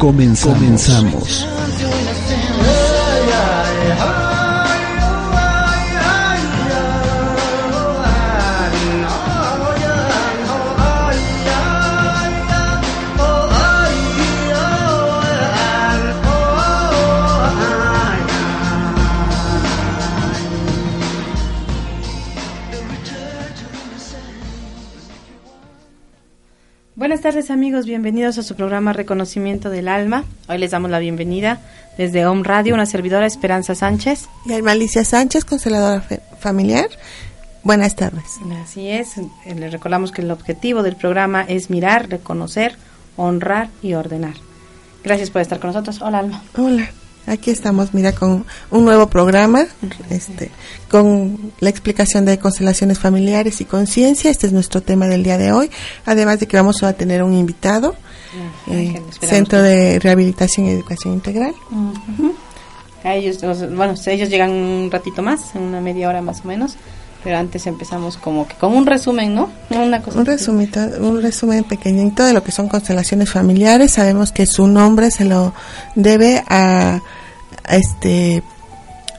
[0.00, 1.46] Comenzamos.
[27.20, 30.24] Buenas tardes amigos, bienvenidos a su programa Reconocimiento del Alma.
[30.48, 31.60] Hoy les damos la bienvenida
[31.98, 34.26] desde Home Radio, una servidora Esperanza Sánchez.
[34.46, 36.02] Y Alma Alicia Sánchez, consteladora
[36.38, 36.88] familiar.
[37.62, 38.24] Buenas tardes.
[38.64, 42.76] Así es, eh, les recordamos que el objetivo del programa es mirar, reconocer,
[43.18, 44.36] honrar y ordenar.
[45.04, 46.00] Gracias por estar con nosotros.
[46.00, 46.42] Hola Alma.
[46.56, 46.88] Hola.
[47.26, 49.66] Aquí estamos, mira, con un nuevo programa,
[50.08, 50.50] este,
[50.90, 54.30] con la explicación de constelaciones familiares y conciencia.
[54.30, 55.70] Este es nuestro tema del día de hoy.
[56.06, 57.94] Además de que vamos a tener un invitado,
[58.68, 61.54] eh, Centro de Rehabilitación y Educación Integral.
[63.04, 63.38] ellos,
[63.74, 66.76] bueno, ellos llegan un ratito más, una media hora más o menos.
[67.22, 69.50] Pero antes empezamos como que con un resumen, ¿no?
[69.70, 73.92] Una cosa un resumen, un resumen pequeñito de lo que son constelaciones familiares.
[73.92, 75.52] Sabemos que su nombre se lo
[75.94, 77.00] debe a,
[77.68, 78.42] este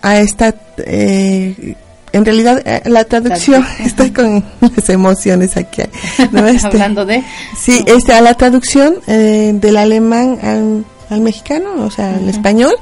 [0.02, 1.76] a esta eh,
[2.12, 5.84] en realidad eh, la traducción estoy con las emociones aquí
[6.32, 6.48] ¿no?
[6.48, 7.24] Este, hablando de
[7.58, 12.74] sí este a la traducción eh, del alemán al al mexicano, o sea, al español,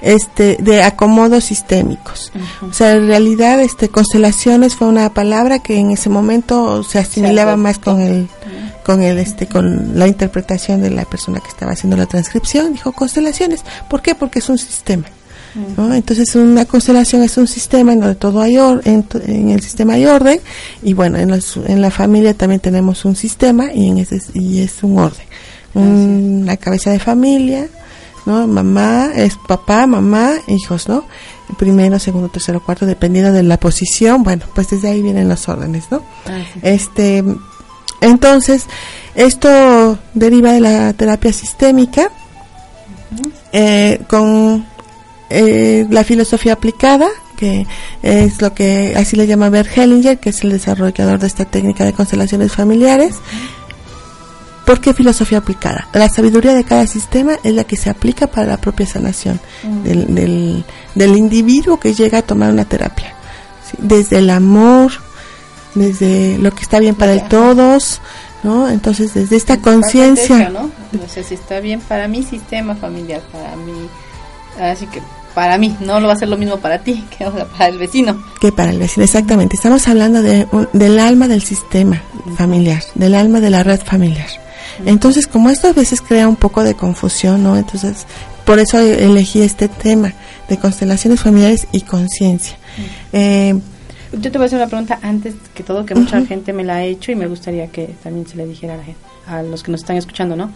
[0.00, 2.32] este, de acomodos sistémicos.
[2.62, 7.56] O sea, en realidad, este, constelaciones fue una palabra que en ese momento se asimilaba
[7.56, 8.28] más con el,
[8.84, 12.74] con el, este, con la interpretación de la persona que estaba haciendo la transcripción.
[12.74, 13.64] Dijo constelaciones.
[13.88, 14.14] ¿Por qué?
[14.14, 15.04] Porque es un sistema.
[15.76, 20.06] Entonces una constelación es un sistema en donde todo hay orden, en, el sistema hay
[20.06, 20.40] orden
[20.82, 24.82] y bueno, en, en la familia también tenemos un sistema y, en ese, y es
[24.82, 25.26] un orden.
[25.74, 27.68] Una cabeza de familia,
[28.26, 28.46] ¿no?
[28.46, 31.04] Mamá es papá, mamá, hijos, ¿no?
[31.56, 35.84] Primero, segundo, tercero, cuarto, dependiendo de la posición, bueno, pues desde ahí vienen los órdenes,
[35.90, 36.02] ¿no?
[36.26, 37.24] Ah, este,
[38.00, 38.66] entonces,
[39.14, 42.10] esto deriva de la terapia sistémica,
[43.52, 44.66] eh, con
[45.30, 47.66] eh, la filosofía aplicada, que
[48.02, 51.84] es lo que así le llama Bert Hellinger, que es el desarrollador de esta técnica
[51.84, 53.16] de constelaciones familiares.
[54.68, 55.88] ¿Por qué filosofía aplicada?
[55.94, 59.82] La sabiduría de cada sistema es la que se aplica para la propia sanación mm.
[59.82, 60.64] del,
[60.94, 63.14] del, individuo que llega a tomar una terapia.
[63.78, 64.92] Desde el amor,
[65.74, 68.02] desde lo que está bien para el todos,
[68.42, 68.68] ¿no?
[68.68, 70.50] Entonces, desde esta conciencia...
[70.50, 70.70] ¿no?
[71.08, 73.88] sé si está bien para mi sistema familiar, para mí...
[74.60, 75.00] Así que
[75.34, 78.22] para mí, no lo va a ser lo mismo para ti que para el vecino.
[78.38, 79.56] Que para el vecino, exactamente.
[79.56, 82.02] Estamos hablando de, del alma del sistema
[82.36, 84.28] familiar, del alma de la red familiar.
[84.86, 87.56] Entonces, como esto a veces crea un poco de confusión, ¿no?
[87.56, 88.06] Entonces,
[88.44, 90.12] por eso elegí este tema
[90.48, 92.56] de constelaciones familiares y conciencia.
[93.12, 93.58] Eh,
[94.12, 96.76] yo te voy a hacer una pregunta antes que todo, que mucha gente me la
[96.76, 99.62] ha hecho y me gustaría que también se le dijera a, la gente, a los
[99.62, 100.50] que nos están escuchando, ¿no?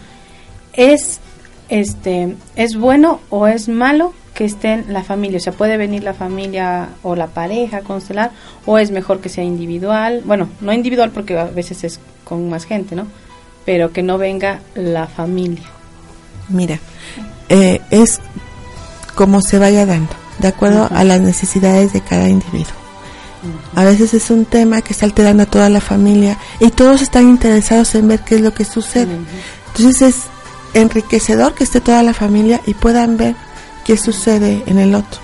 [0.72, 1.20] ¿Es,
[1.68, 5.36] este, ¿Es bueno o es malo que esté en la familia?
[5.36, 8.30] O sea, ¿puede venir la familia o la pareja a constelar
[8.64, 10.22] o es mejor que sea individual?
[10.24, 13.06] Bueno, no individual porque a veces es con más gente, ¿no?
[13.64, 15.64] Pero que no venga la familia.
[16.48, 16.78] Mira,
[17.48, 18.20] eh, es
[19.14, 22.82] como se vaya dando, de acuerdo a las necesidades de cada individuo.
[23.74, 27.28] A veces es un tema que está alterando a toda la familia y todos están
[27.28, 29.18] interesados en ver qué es lo que sucede.
[29.74, 30.16] Entonces es
[30.74, 33.34] enriquecedor que esté toda la familia y puedan ver
[33.84, 35.20] qué sucede en el otro.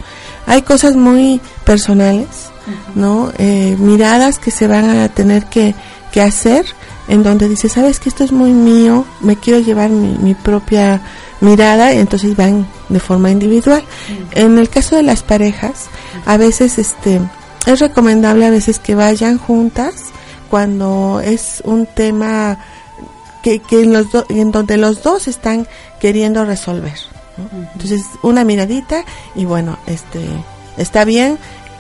[0.46, 2.50] Hay cosas muy personales,
[2.94, 3.32] ¿no?
[3.38, 5.74] Eh, miradas que se van a tener que,
[6.10, 6.66] que hacer
[7.08, 11.00] en donde dice, sabes que esto es muy mío, me quiero llevar mi, propia
[11.40, 13.82] mirada, y entonces van de forma individual.
[14.32, 15.86] En el caso de las parejas,
[16.26, 17.20] a veces este
[17.66, 19.94] es recomendable a veces que vayan juntas
[20.48, 22.58] cuando es un tema
[23.42, 25.66] que, que en, los en donde los dos están
[26.00, 26.98] queriendo resolver.
[27.74, 30.20] Entonces, una miradita y bueno, este
[30.76, 31.38] está bien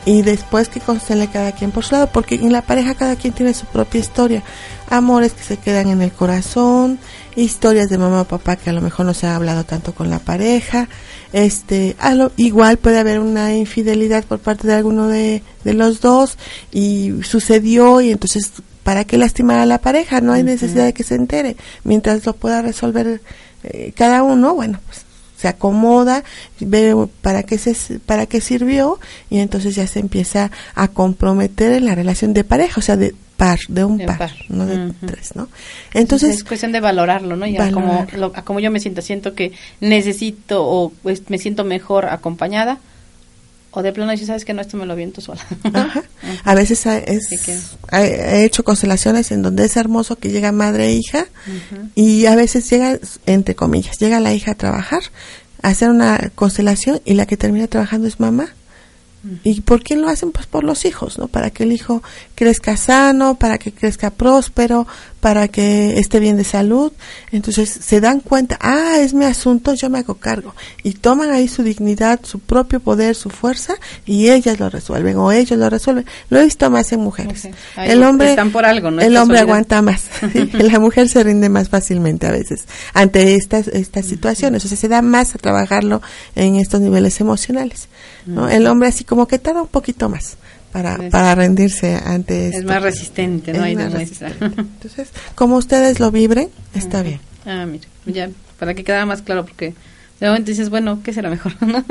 [0.08, 3.34] y después que constele cada quien por su lado, porque en la pareja cada quien
[3.34, 4.42] tiene su propia historia,
[4.88, 6.98] amores que se quedan en el corazón,
[7.36, 10.08] historias de mamá o papá que a lo mejor no se ha hablado tanto con
[10.08, 10.88] la pareja,
[11.34, 11.94] este,
[12.38, 16.38] igual puede haber una infidelidad por parte de alguno de, los dos
[16.72, 18.50] y sucedió y entonces
[18.84, 20.22] ¿para qué lastimar a la pareja?
[20.22, 21.58] No hay necesidad de que se entere.
[21.84, 23.20] Mientras lo pueda resolver
[23.62, 25.04] eh, cada uno, bueno, pues
[25.38, 26.24] se acomoda,
[26.58, 28.98] ve para qué se para qué sirvió
[29.30, 33.14] y entonces ya se empieza a comprometer en la relación de pareja, o sea, de
[33.36, 35.48] par, de un par, no de tres, ¿no?
[35.94, 37.46] Entonces, es cuestión de valorarlo, ¿no?
[37.46, 38.04] Ya como
[38.44, 42.78] como yo me siento, siento que necesito o pues, me siento mejor acompañada
[43.70, 45.40] o de plano dices, sabes que no, esto me lo viento sola.
[46.44, 47.28] A veces es,
[47.92, 51.26] he hecho constelaciones en donde es hermoso que llega madre e hija
[51.94, 55.02] y a veces llega, entre comillas, llega la hija a trabajar,
[55.62, 58.54] a hacer una constelación y la que termina trabajando es mamá.
[59.42, 60.30] ¿Y por qué lo hacen?
[60.30, 61.28] Pues por los hijos, ¿no?
[61.28, 62.02] Para que el hijo
[62.34, 64.86] crezca sano, para que crezca próspero,
[65.20, 66.92] para que esté bien de salud.
[67.32, 70.54] Entonces se dan cuenta, ah, es mi asunto, yo me hago cargo.
[70.82, 73.74] Y toman ahí su dignidad, su propio poder, su fuerza,
[74.06, 76.06] y ellas lo resuelven, o ellos lo resuelven.
[76.30, 77.48] Lo he visto más en mujeres.
[77.76, 79.02] El hombre, están por algo, ¿no?
[79.02, 80.04] el hombre aguanta más.
[80.52, 84.64] la mujer se rinde más fácilmente a veces ante estas, estas situaciones.
[84.64, 86.02] O sea, se da más a trabajarlo
[86.34, 87.88] en estos niveles emocionales.
[88.26, 88.48] ¿no?
[88.48, 90.36] El hombre así como que tarda un poquito más
[90.72, 93.62] para, para rendirse ante Es más resistente, ¿no?
[93.62, 97.20] Hay Entonces, como ustedes lo vibren, está bien.
[97.46, 99.74] Ah, mira, ya, para que quede más claro, porque
[100.20, 101.54] de momento dices, bueno, ¿qué será mejor?
[101.62, 101.84] ¿no?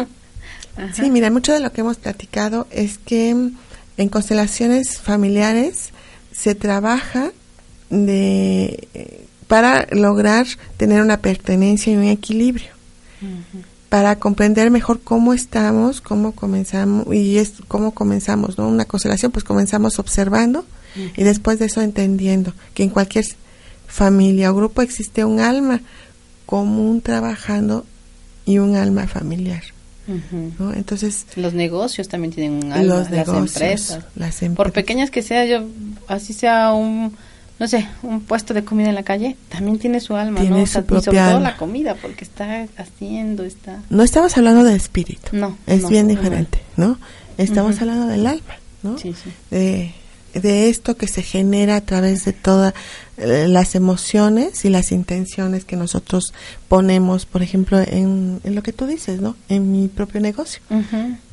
[0.93, 5.89] Sí, mira, mucho de lo que hemos platicado es que en constelaciones familiares
[6.31, 7.31] se trabaja
[7.89, 12.77] de para lograr tener una pertenencia y un equilibrio
[13.89, 18.67] para comprender mejor cómo estamos, cómo comenzamos y es cómo comenzamos, ¿no?
[18.67, 20.65] Una constelación, pues comenzamos observando
[21.15, 23.25] y después de eso entendiendo que en cualquier
[23.87, 25.81] familia o grupo existe un alma
[26.45, 27.85] común trabajando
[28.45, 29.63] y un alma familiar.
[30.57, 30.73] ¿no?
[30.73, 35.21] Entonces los negocios también tienen un alma, los las empresas, las empresas, por pequeñas que
[35.21, 35.65] sea, yo
[36.07, 37.13] así sea un
[37.59, 40.67] no sé, un puesto de comida en la calle, también tiene su alma, tiene ¿no?
[40.67, 43.81] Su propia sobre todo la comida, porque está haciendo, está...
[43.89, 46.99] No estamos hablando de espíritu, no, es bien diferente, ¿no?
[47.37, 48.97] Estamos hablando del alma, ¿no?
[48.97, 49.31] Sí, sí.
[49.49, 49.93] De,
[50.33, 52.73] de esto que se genera a través de todas
[53.17, 56.33] eh, las emociones y las intenciones que nosotros
[56.67, 59.35] ponemos, por ejemplo, en, en lo que tú dices, ¿no?
[59.49, 60.61] En mi propio negocio,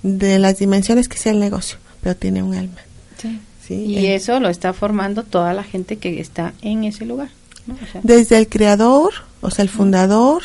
[0.03, 2.81] de las dimensiones que sea el negocio, pero tiene un alma.
[3.19, 3.41] Sí
[3.71, 7.29] y eso lo está formando toda la gente que está en ese lugar.
[8.03, 10.43] desde el creador, o sea, el fundador,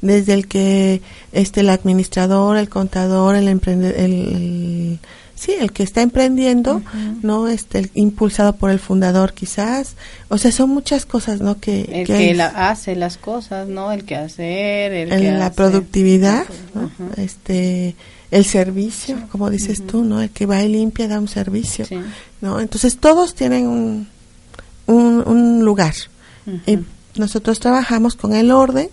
[0.00, 1.02] desde el que
[1.32, 4.98] este el administrador, el contador, el emprendedor, el,
[5.34, 6.82] sí, el que está emprendiendo,
[7.22, 7.48] ¿no?
[7.48, 9.94] Este, impulsado por el fundador quizás.
[10.28, 11.60] O sea, son muchas cosas, ¿no?
[11.60, 13.92] Que, el que, hace las cosas, ¿no?
[13.92, 16.46] El que hacer, el que la productividad,
[17.16, 17.94] Este,
[18.30, 20.20] el servicio, como dices tú, ¿no?
[20.20, 21.86] El que va y limpia da un servicio,
[22.40, 22.60] ¿no?
[22.60, 24.08] Entonces todos tienen un,
[24.86, 25.94] un, lugar.
[26.66, 26.78] Y
[27.16, 28.88] nosotros trabajamos con el orden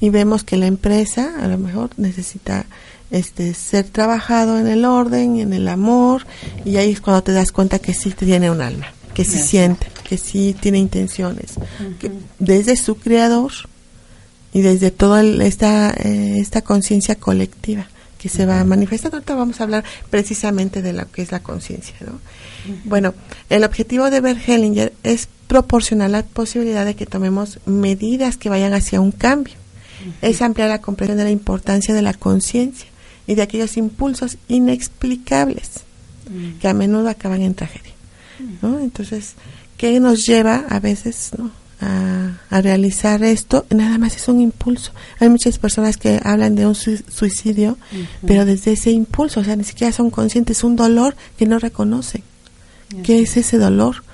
[0.00, 2.66] y vemos que la empresa a lo mejor necesita
[3.10, 6.26] este ser trabajado en el orden, y en el amor,
[6.64, 9.86] y ahí es cuando te das cuenta que sí tiene un alma, que sí siente,
[10.02, 11.54] que sí tiene intenciones,
[12.00, 13.52] que desde su creador
[14.54, 17.88] y desde toda esta, eh, esta conciencia colectiva
[18.22, 19.16] que se va manifestando.
[19.16, 21.96] Ahorita vamos a hablar precisamente de lo que es la conciencia.
[22.06, 22.20] ¿no?
[22.84, 23.14] Bueno,
[23.50, 28.74] el objetivo de Bert Hellinger es proporcionar la posibilidad de que tomemos medidas que vayan
[28.74, 29.54] hacia un cambio.
[30.20, 32.86] Es ampliar la comprensión de la importancia de la conciencia
[33.26, 35.80] y de aquellos impulsos inexplicables
[36.60, 37.92] que a menudo acaban en tragedia.
[38.62, 38.78] ¿no?
[38.78, 39.34] Entonces,
[39.76, 41.50] ¿qué nos lleva a veces ¿no?
[41.82, 44.92] A, realizar esto, nada más es un impulso.
[45.20, 47.78] Hay muchas personas que hablan de un suicidio,
[48.26, 52.22] pero desde ese impulso, o sea, ni siquiera son conscientes, un dolor que no reconocen.
[53.02, 54.04] ¿Qué es ese dolor?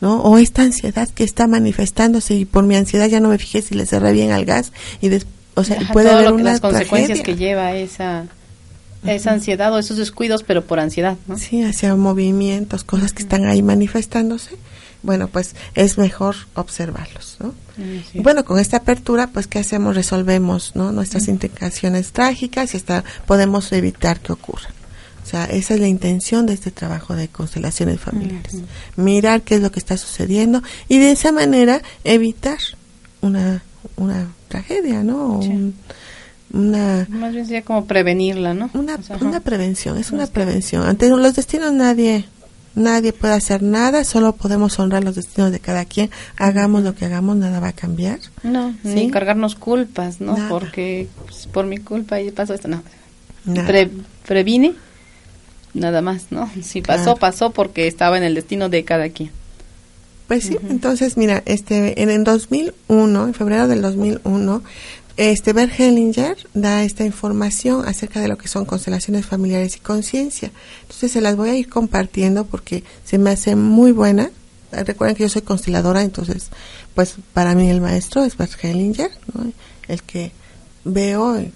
[0.00, 0.20] ¿no?
[0.22, 3.74] O esta ansiedad que está manifestándose y por mi ansiedad ya no me fijé si
[3.74, 5.10] le cerré bien al gas y
[5.54, 8.26] o sea, puede haber unas consecuencias que lleva esa
[9.06, 11.38] esa ansiedad o esos descuidos, pero por ansiedad, ¿no?
[11.38, 14.56] Sí, hacia movimientos, cosas que están ahí manifestándose
[15.06, 17.54] bueno, pues es mejor observarlos, ¿no?
[18.14, 19.94] bueno, con esta apertura, pues, ¿qué hacemos?
[19.94, 20.92] Resolvemos, ¿no?
[20.92, 24.72] Nuestras indicaciones trágicas y hasta podemos evitar que ocurran.
[25.22, 28.62] O sea, esa es la intención de este trabajo de constelaciones familiares.
[28.96, 32.58] Mirar qué es lo que está sucediendo y de esa manera evitar
[33.20, 33.62] una,
[33.96, 35.40] una tragedia, ¿no?
[36.52, 38.70] una Más bien sería como prevenirla, ¿no?
[38.72, 40.82] una, O sea, una prevención, es una prevención.
[40.84, 42.24] Ante los destinos nadie
[42.76, 46.10] nadie puede hacer nada, solo podemos honrar los destinos de cada quien.
[46.36, 48.20] Hagamos lo que hagamos, nada va a cambiar.
[48.44, 48.88] No, ¿Sí?
[48.94, 50.36] ni cargarnos culpas, ¿no?
[50.36, 50.48] Nada.
[50.48, 52.82] Porque pues, por mi culpa y pasó esto, no.
[53.66, 53.90] Pre-
[54.26, 54.74] previne,
[55.74, 56.48] nada más, ¿no?
[56.62, 57.18] Si pasó, Claro.
[57.18, 59.30] pasó porque estaba en el destino de cada quien.
[60.28, 64.62] Pues sí, entonces mira, este en el 2001, en febrero del 2001,
[65.16, 70.50] este Bert Hellinger da esta información acerca de lo que son constelaciones familiares y conciencia.
[70.82, 74.30] Entonces se las voy a ir compartiendo porque se me hace muy buena.
[74.72, 76.50] Eh, Recuerden que yo soy consteladora, entonces
[76.94, 79.10] pues para mí el maestro es Bert Hellinger,
[79.88, 80.32] el que
[80.84, 81.50] veo eh,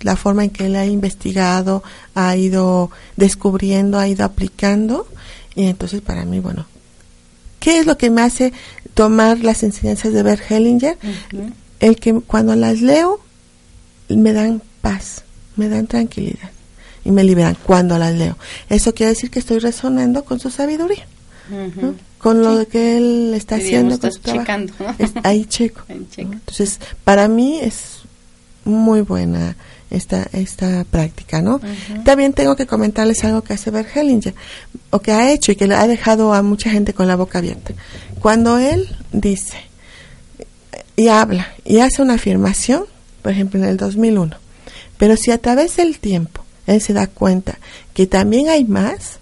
[0.00, 1.82] la forma en que él ha investigado,
[2.14, 5.06] ha ido descubriendo, ha ido aplicando
[5.54, 6.66] y entonces para mí, bueno,
[7.62, 8.52] ¿Qué es lo que me hace
[8.92, 10.98] tomar las enseñanzas de Bert Hellinger?
[11.82, 13.20] El que cuando las leo
[14.08, 15.24] me dan paz,
[15.56, 16.50] me dan tranquilidad
[17.04, 18.38] y me liberan cuando las leo.
[18.70, 21.06] Eso quiere decir que estoy resonando con su sabiduría,
[22.18, 23.98] con lo que él está haciendo.
[23.98, 24.94] con estás su checando, ¿no?
[24.98, 25.82] Es- ahí checo.
[25.88, 26.06] Ahí ¿no?
[26.10, 26.32] checa.
[26.32, 28.02] Entonces, para mí es
[28.64, 29.56] muy buena
[29.90, 31.60] esta esta práctica, ¿no?
[32.04, 34.34] También tengo que comentarles algo que hace Bert Hellinger,
[34.90, 37.38] o que ha hecho y que le ha dejado a mucha gente con la boca
[37.38, 37.74] abierta.
[38.20, 39.56] Cuando él dice
[41.02, 42.84] y habla y hace una afirmación,
[43.22, 44.36] por ejemplo en el 2001,
[44.98, 47.58] pero si a través del tiempo él se da cuenta
[47.94, 49.18] que también hay más,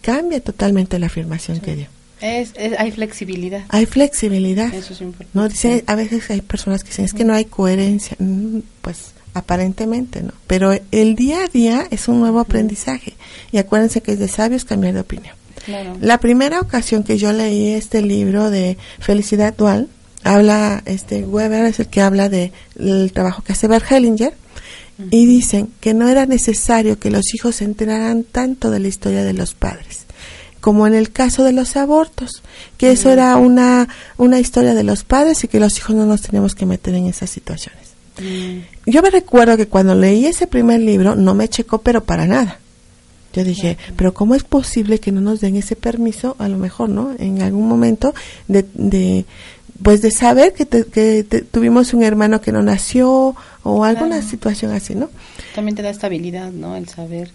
[0.00, 1.86] cambia totalmente la afirmación que dio.
[2.20, 3.62] Es, es- hay flexibilidad.
[3.68, 4.72] Hay flexibilidad.
[4.72, 5.30] Eso es importante.
[5.34, 9.12] No dice, a veces hay personas que dicen es que no hay coherencia, Mm, pues
[9.34, 13.14] aparentemente no, pero el día a día es un nuevo aprendizaje
[13.50, 15.34] y acuérdense que es de sabios cambiar de opinión.
[15.64, 15.96] Claro.
[16.00, 19.88] La primera ocasión que yo leí este libro de Felicidad Dual,
[20.24, 24.34] habla este Weber es el que habla de el trabajo que hace Bert Hellinger
[25.10, 29.24] y dicen que no era necesario que los hijos se enteraran tanto de la historia
[29.24, 30.06] de los padres
[30.60, 32.42] como en el caso de los abortos,
[32.78, 36.22] que eso era una una historia de los padres y que los hijos no nos
[36.22, 37.82] tenemos que meter en esas situaciones.
[38.20, 42.26] Mm, Yo me recuerdo que cuando leí ese primer libro no me checó, pero para
[42.26, 42.60] nada.
[43.32, 46.90] Yo dije, pero ¿cómo es posible que no nos den ese permiso, a lo mejor,
[46.90, 47.12] ¿no?
[47.18, 48.14] En algún momento
[48.46, 49.24] de, de
[49.82, 54.16] pues de saber que, te- que te- tuvimos un hermano que no nació o alguna
[54.16, 54.28] Claro.
[54.30, 55.08] situación así, ¿no?
[55.54, 56.76] También te da estabilidad, ¿no?
[56.76, 57.30] El saber.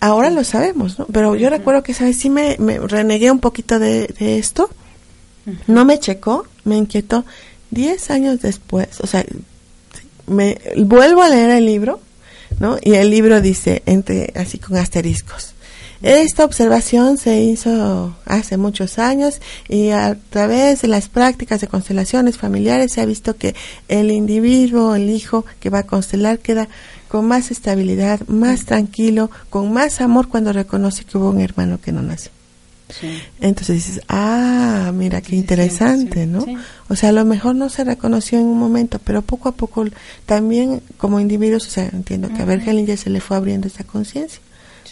[0.00, 1.06] Ahora lo sabemos, ¿no?
[1.06, 2.18] Pero yo recuerdo que, ¿sabes?
[2.18, 4.68] Sí me, me renegué un poquito de, de esto.
[5.66, 7.24] No me checó, me inquietó.
[7.70, 9.24] Diez años después, o sea,
[10.26, 12.00] me vuelvo a leer el libro,
[12.60, 12.78] ¿no?
[12.82, 15.54] Y el libro dice, entre así con asteriscos.
[16.02, 22.36] Esta observación se hizo hace muchos años y a través de las prácticas de constelaciones
[22.36, 23.54] familiares se ha visto que
[23.88, 26.68] el individuo, el hijo que va a constelar queda
[27.08, 31.92] con más estabilidad, más tranquilo, con más amor cuando reconoce que hubo un hermano que
[31.92, 32.30] no nació.
[32.88, 33.20] Sí.
[33.40, 36.42] Entonces dices, ah, mira qué interesante, ¿no?
[36.42, 36.56] sí.
[36.88, 39.84] O sea, a lo mejor no se reconoció en un momento, pero poco a poco
[40.24, 43.82] también como individuos, o sea, entiendo que a Bert Hellinger se le fue abriendo esa
[43.82, 44.40] conciencia.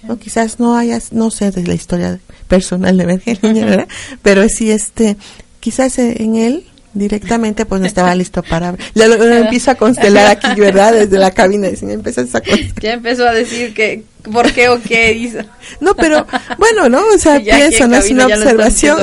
[0.06, 0.18] ¿No?
[0.18, 2.18] Quizás no hayas, no sé de la historia
[2.49, 3.88] personal de Hellinger, ¿verdad?
[4.23, 5.16] Pero sí, este,
[5.61, 8.76] quizás eh, en él directamente pues no estaba listo para...
[8.94, 10.92] Ya lo, lo empiezo a constelar aquí, ¿verdad?
[10.92, 12.80] Desde la cabina, dicen, empiezas a constelar.
[12.80, 15.40] Ya empezó a decir que por qué o qué hizo.
[15.80, 16.26] No, pero
[16.58, 17.02] bueno, ¿no?
[17.14, 18.99] O sea, Ya pienso, en no es una observación.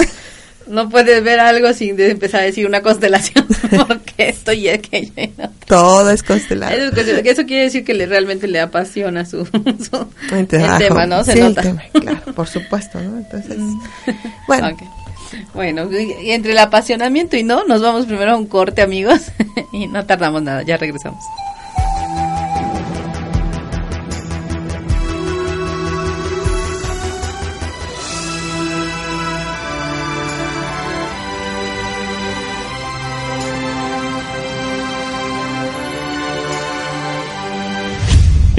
[0.71, 3.45] No puedes ver algo sin empezar a decir una constelación,
[3.87, 5.11] porque esto y aquello.
[5.37, 5.49] no.
[5.67, 6.73] Todo es constelado.
[6.75, 11.05] Eso, es que- eso quiere decir que le, realmente le apasiona su, su- El tema,
[11.05, 11.23] ¿no?
[11.23, 11.61] Se sí, nota.
[11.61, 13.17] el tema, claro, por supuesto, ¿no?
[13.17, 13.57] Entonces,
[14.47, 14.81] bueno, Ok.
[15.53, 19.31] Bueno, y- y entre el apasionamiento y no, nos vamos primero a un corte, amigos,
[19.71, 21.23] y no tardamos nada, ya regresamos.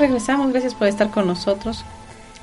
[0.00, 0.50] Regresamos.
[0.50, 1.84] Gracias por estar con nosotros.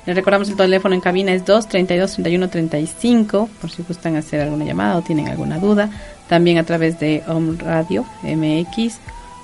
[0.06, 4.40] Les recordamos el teléfono en cabina es 2 32 31 35 por si gustan hacer
[4.40, 5.90] alguna llamada o tienen alguna duda.
[6.28, 8.96] También a través de Home Radio MX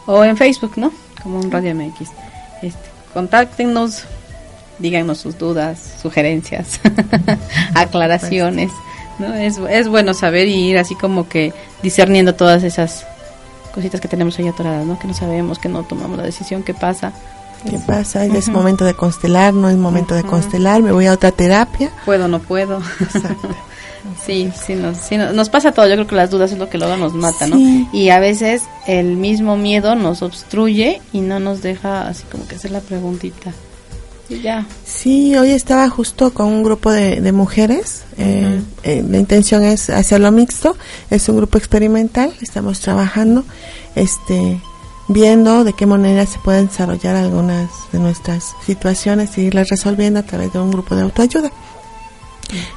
[0.07, 0.91] o en Facebook, ¿no?
[1.23, 2.11] Como un Radio MX.
[2.63, 4.05] Este, contáctenos,
[4.79, 6.81] díganos sus dudas, sugerencias,
[7.75, 8.71] aclaraciones.
[9.19, 9.35] ¿no?
[9.35, 11.53] Es, es bueno saber y ir así como que
[11.83, 13.07] discerniendo todas esas
[13.75, 14.99] cositas que tenemos ahí atoradas, ¿no?
[14.99, 17.13] Que no sabemos, que no tomamos la decisión, qué pasa
[17.69, 18.25] ¿Qué pasa?
[18.27, 21.91] Es momento de constelar, no es momento de constelar, me voy a otra terapia.
[22.05, 22.81] Puedo, no puedo.
[24.27, 25.87] sí, sí nos, sí, nos pasa todo.
[25.89, 27.57] Yo creo que las dudas es lo que luego nos mata, ¿no?
[27.93, 32.57] Y a veces el mismo miedo nos obstruye y no nos deja así como que
[32.57, 33.53] hacer la preguntita.
[34.29, 34.67] Y ya.
[34.87, 38.05] Sí, hoy estaba justo con un grupo de, de mujeres.
[38.19, 40.77] Eh, eh, la intención es hacerlo mixto.
[41.11, 42.33] Es un grupo experimental.
[42.41, 43.45] Estamos trabajando.
[43.95, 44.61] Este
[45.09, 50.23] viendo de qué manera se pueden desarrollar algunas de nuestras situaciones y irlas resolviendo a
[50.23, 51.51] través de un grupo de autoayuda.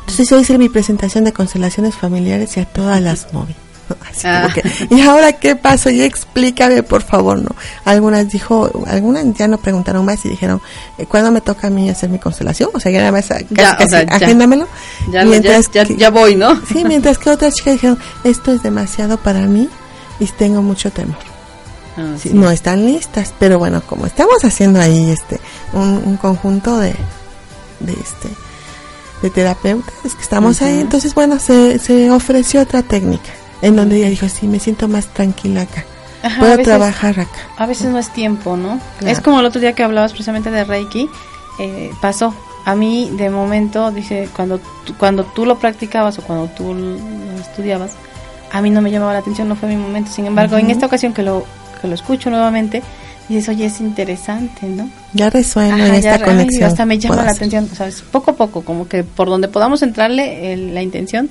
[0.02, 3.56] Entonces yo hice mi presentación de constelaciones familiares y a todas las moví.
[4.26, 4.50] Ah.
[4.90, 10.04] y ahora qué pasó y explícame por favor no algunas dijo algunas ya no preguntaron
[10.04, 10.60] más y dijeron
[10.98, 12.70] eh, ¿cuándo me toca a mí hacer mi constelación?
[12.74, 13.78] o sea ya nada más ya,
[14.10, 14.68] agéndamelo
[15.10, 16.60] ya, mientras ya, voy ¿no?
[16.66, 19.70] sí mientras que otras chicas dijeron esto es demasiado para mí
[20.20, 21.37] y tengo mucho temor
[21.98, 25.40] Ah, no están listas, pero bueno, como estamos haciendo ahí este
[25.74, 26.96] un, conjunto de,
[27.80, 28.30] de este
[29.24, 33.32] de terapeutas que estamos ahí, entonces bueno, se, se ofreció otra técnica
[33.64, 35.84] en donde ella dijo, sí, me siento más tranquila acá.
[36.40, 37.40] Puedo trabajar acá.
[37.58, 38.80] A veces no es tiempo, ¿no?
[39.02, 41.10] Es como el otro día que hablabas precisamente de Reiki,
[41.60, 42.34] eh, pasó.
[42.66, 44.60] A mí, de momento, dice, cuando,
[44.98, 47.94] cuando tú lo practicabas o cuando tú lo estudiabas,
[48.52, 50.12] a mí no me llamaba la atención, no fue mi momento.
[50.12, 51.46] Sin embargo, en esta ocasión que lo
[51.80, 52.82] que lo escucho nuevamente,
[53.30, 54.90] y dices, oye, es interesante, ¿no?
[55.14, 56.64] Ya resuena en esta conexión.
[56.64, 58.02] hasta me llama la atención, ¿sabes?
[58.02, 61.30] Poco a poco, como que por donde podamos entrarle, la intención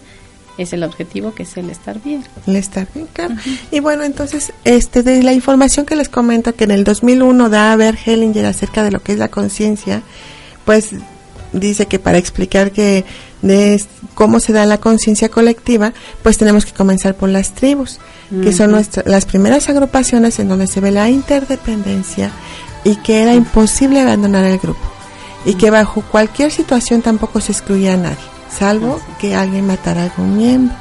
[0.58, 2.24] es el objetivo, que es el estar bien.
[2.46, 3.34] El estar bien, claro.
[3.70, 7.72] Y bueno, entonces, este de la información que les comento, que en el 2001 da
[7.72, 10.02] a ver Hellinger acerca de lo que es la conciencia,
[10.64, 10.90] pues
[11.52, 13.04] dice que para explicar que
[13.46, 13.82] de
[14.14, 17.98] cómo se da la conciencia colectiva, pues tenemos que comenzar por las tribus
[18.42, 22.32] que son nuestras, las primeras agrupaciones en donde se ve la interdependencia
[22.82, 24.80] y que era imposible abandonar el grupo
[25.44, 28.16] y que bajo cualquier situación tampoco se excluía a nadie,
[28.50, 30.74] salvo que alguien matara a algún miembro.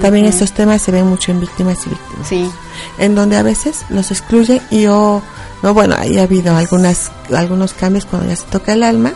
[0.00, 2.28] También estos temas se ven mucho en víctimas y víctimas.
[2.28, 2.50] Sí.
[2.98, 5.22] En donde a veces los excluye y o
[5.62, 9.12] no bueno, ahí ha habido algunas algunos cambios cuando ya se toca el alma,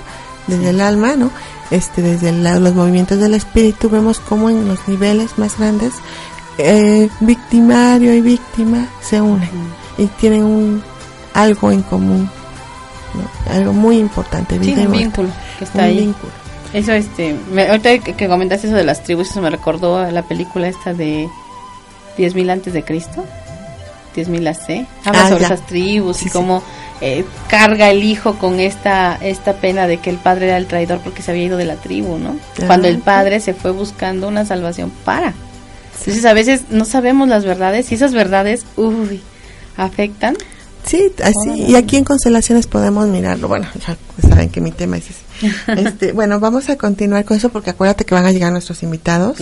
[0.47, 1.31] desde el alma, ¿no?
[1.71, 5.95] Este desde los movimientos del espíritu vemos cómo en los niveles más grandes
[6.59, 9.51] eh, victimario y víctima se unen
[9.99, 10.83] y tienen un
[11.35, 12.31] algo en común,
[13.51, 14.59] algo muy importante.
[14.63, 16.15] Sí, un vínculo que está ahí.
[16.73, 20.23] Eso, este, me, ahorita que comentaste eso de las tribus, eso me recordó a la
[20.23, 21.29] película esta de
[22.17, 23.25] 10.000 antes de Cristo,
[24.17, 26.63] 10.000 AC, habla ah, sobre esas tribus y cómo
[27.01, 31.01] eh, carga el hijo con esta esta pena de que el padre era el traidor
[31.01, 32.37] porque se había ido de la tribu, ¿no?
[32.67, 35.35] Cuando el padre se fue buscando una salvación para.
[35.99, 39.21] Entonces a veces no sabemos las verdades y esas verdades, uy,
[39.77, 40.37] afectan.
[40.85, 43.49] Sí, así, y aquí en Constelaciones podemos mirarlo.
[43.49, 43.97] Bueno, ya
[44.29, 45.05] saben que mi tema es
[45.77, 49.39] Este, bueno, vamos a continuar con eso porque acuérdate que van a llegar nuestros invitados.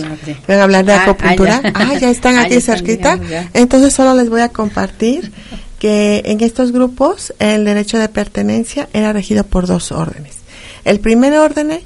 [0.47, 1.61] Van a hablar de ah, acupuntura.
[1.73, 2.09] Ah, ya.
[2.09, 3.19] están ah, aquí cerquita.
[3.53, 5.31] Entonces solo les voy a compartir
[5.79, 10.35] que en estos grupos el derecho de pertenencia era regido por dos órdenes.
[10.83, 11.79] El primer orden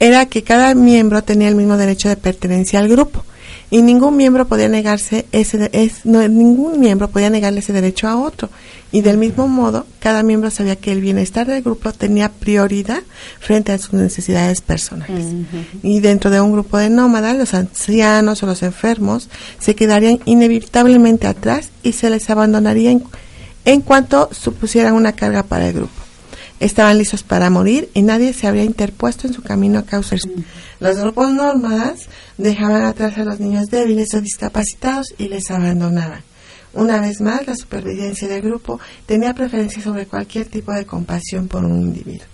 [0.00, 3.24] era que cada miembro tenía el mismo derecho de pertenencia al grupo
[3.70, 8.16] y ningún miembro podía negarse ese es, no, ningún miembro podía negarle ese derecho a
[8.16, 8.48] otro.
[8.90, 13.02] Y del mismo modo cada miembro sabía que el bienestar del grupo tenía prioridad
[13.38, 15.26] frente a sus necesidades personales.
[15.82, 19.28] Y dentro de un grupo de nómadas los ancianos o los enfermos
[19.58, 23.04] se quedarían inevitablemente atrás y se les abandonaría en,
[23.66, 26.07] en cuanto supusieran una carga para el grupo
[26.60, 30.44] estaban listos para morir y nadie se habría interpuesto en su camino a causa de
[30.80, 36.22] Los grupos nómadas dejaban atrás a los niños débiles o discapacitados y les abandonaban.
[36.74, 41.64] Una vez más, la supervivencia del grupo tenía preferencia sobre cualquier tipo de compasión por
[41.64, 42.26] un individuo.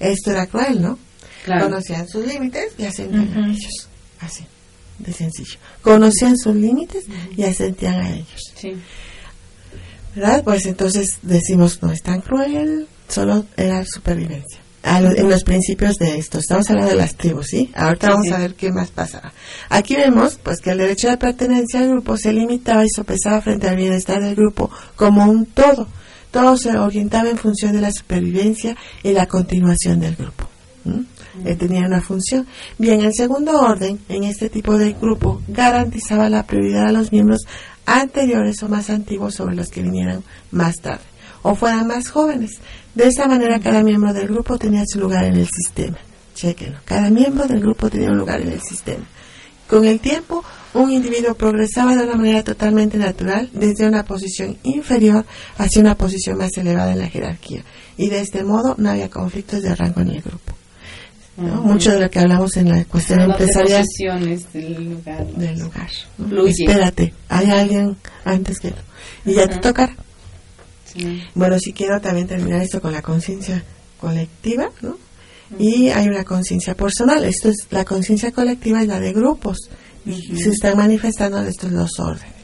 [0.00, 0.98] Esto era cruel, ¿no?
[1.46, 3.88] Conocían sus límites y asentían a ellos.
[4.20, 4.44] Así,
[4.98, 5.58] de sencillo.
[5.80, 7.04] Conocían sus límites
[7.36, 8.52] y asentían a ellos.
[8.56, 8.72] Sí.
[10.16, 10.42] ¿Verdad?
[10.44, 14.60] Pues entonces decimos, no es tan cruel, solo era supervivencia.
[14.82, 16.38] en los principios de esto.
[16.38, 17.70] Estamos hablando de las tribus, ¿sí?
[17.74, 19.32] Ahorita vamos a ver qué más pasa.
[19.68, 23.68] Aquí vemos, pues, que el derecho de pertenencia al grupo se limitaba y sopesaba frente
[23.68, 25.86] al bienestar del grupo como un todo.
[26.30, 30.48] Todo se orientaba en función de la supervivencia y la continuación del grupo.
[31.44, 32.46] Él tenía una función.
[32.78, 37.42] Bien, el segundo orden, en este tipo de grupo, garantizaba la prioridad a los miembros
[37.86, 41.04] anteriores o más antiguos sobre los que vinieran más tarde
[41.42, 42.58] o fueran más jóvenes.
[42.94, 45.96] De esta manera cada miembro del grupo tenía su lugar en el sistema.
[46.34, 46.78] Chequenlo.
[46.84, 49.04] Cada miembro del grupo tenía un lugar en el sistema.
[49.68, 50.44] Con el tiempo,
[50.74, 55.24] un individuo progresaba de una manera totalmente natural desde una posición inferior
[55.56, 57.64] hacia una posición más elevada en la jerarquía.
[57.96, 60.55] Y de este modo no había conflictos de rango en el grupo.
[61.36, 63.84] Mucho de lo que hablamos en la cuestión empresarial
[64.52, 65.26] del lugar.
[65.26, 65.90] Del lugar.
[66.48, 68.72] Espérate, hay alguien antes que
[69.24, 69.94] Y ya te tocará.
[71.34, 73.62] Bueno, si quiero también terminar esto con la conciencia
[74.00, 74.96] colectiva, ¿no?
[75.58, 77.22] Y hay una conciencia personal.
[77.24, 79.68] Esto es la conciencia colectiva es la de grupos
[80.04, 82.34] y se están manifestando estos dos órdenes.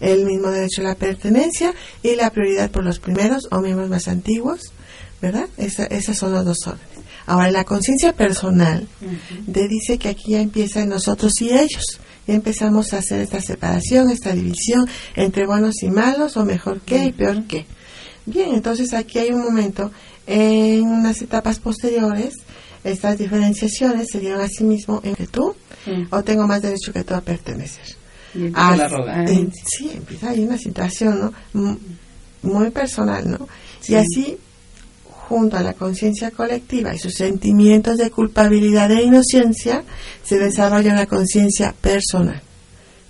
[0.00, 4.08] El mismo derecho a la pertenencia y la prioridad por los primeros o miembros más
[4.08, 4.60] antiguos,
[5.20, 5.48] ¿verdad?
[5.56, 6.95] Esa, esas son los dos órdenes.
[7.26, 8.86] Ahora, la conciencia personal
[9.52, 12.00] te dice que aquí ya empieza en nosotros y ellos.
[12.26, 17.04] Ya empezamos a hacer esta separación, esta división entre buenos y malos, o mejor que
[17.04, 17.66] y peor que.
[18.24, 19.92] Bien, entonces aquí hay un momento,
[20.26, 22.34] en unas etapas posteriores,
[22.82, 25.54] estas diferenciaciones se dieron a sí mismo entre tú
[26.10, 27.84] o tengo más derecho que tú a pertenecer.
[28.54, 29.26] Ah, la
[29.64, 31.78] sí, empieza ahí una situación ¿no?
[32.42, 33.48] muy personal, ¿no?
[33.88, 34.36] Y así,
[35.28, 39.84] junto a la conciencia colectiva y sus sentimientos de culpabilidad e inocencia,
[40.22, 42.42] se desarrolla una conciencia personal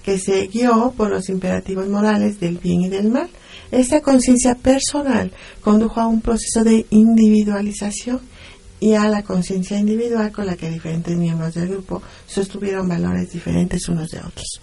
[0.04, 3.28] que se guió por los imperativos morales del bien y del mal
[3.70, 8.20] esta conciencia personal condujo a un proceso de individualización
[8.78, 13.88] y a la conciencia individual con la que diferentes miembros del grupo sostuvieron valores diferentes
[13.88, 14.60] unos de otros.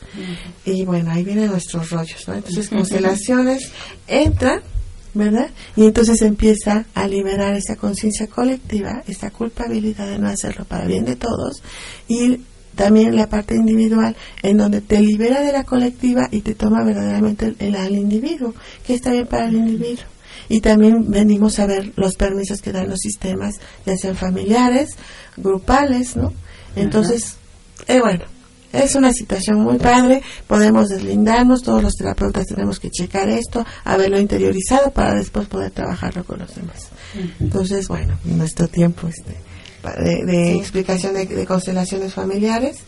[0.65, 2.35] Y bueno, ahí vienen nuestros rollos, ¿no?
[2.35, 3.71] Entonces, constelaciones
[4.07, 4.61] entra,
[5.13, 5.49] ¿verdad?
[5.75, 11.05] Y entonces empieza a liberar esa conciencia colectiva, esa culpabilidad de no hacerlo para bien
[11.05, 11.61] de todos
[12.07, 12.39] y
[12.75, 17.55] también la parte individual en donde te libera de la colectiva y te toma verdaderamente
[17.59, 18.53] el, al individuo,
[18.85, 20.05] que está bien para el individuo.
[20.49, 24.97] Y también venimos a ver los permisos que dan los sistemas, ya sean familiares,
[25.37, 26.33] grupales, ¿no?
[26.75, 27.37] Entonces,
[27.87, 28.25] eh, bueno,
[28.73, 34.19] es una situación muy padre, podemos deslindarnos, todos los terapeutas tenemos que checar esto, haberlo
[34.19, 36.89] interiorizado para después poder trabajarlo con los demás.
[37.39, 39.35] Entonces, bueno, nuestro tiempo este
[39.91, 42.83] de, explicación de, constelaciones familiares.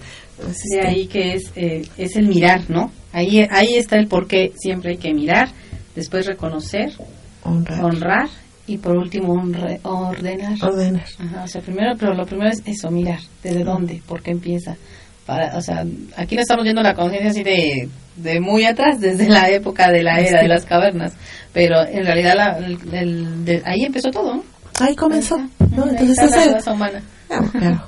[0.71, 2.91] de ahí que es, eh, es el mirar, ¿no?
[3.11, 5.49] Ahí, ahí está el por qué siempre hay que mirar,
[5.95, 6.93] después reconocer,
[7.43, 8.29] honrar,
[8.67, 9.33] y por último
[9.83, 10.57] ordenar.
[10.63, 11.05] Ordenar.
[11.43, 14.01] o sea, primero, pero lo primero es eso, mirar, ¿desde dónde?
[14.07, 14.75] ¿Por qué empieza?
[15.25, 15.83] Para, o sea,
[16.17, 20.03] aquí no estamos viendo la conciencia así de, de muy atrás, desde la época de
[20.03, 21.13] la era de las cavernas,
[21.51, 22.59] pero en realidad la,
[23.65, 24.43] ahí empezó todo, ¿no?
[24.79, 25.37] Ahí comenzó.
[25.37, 25.87] ¿no?
[25.87, 26.19] Entonces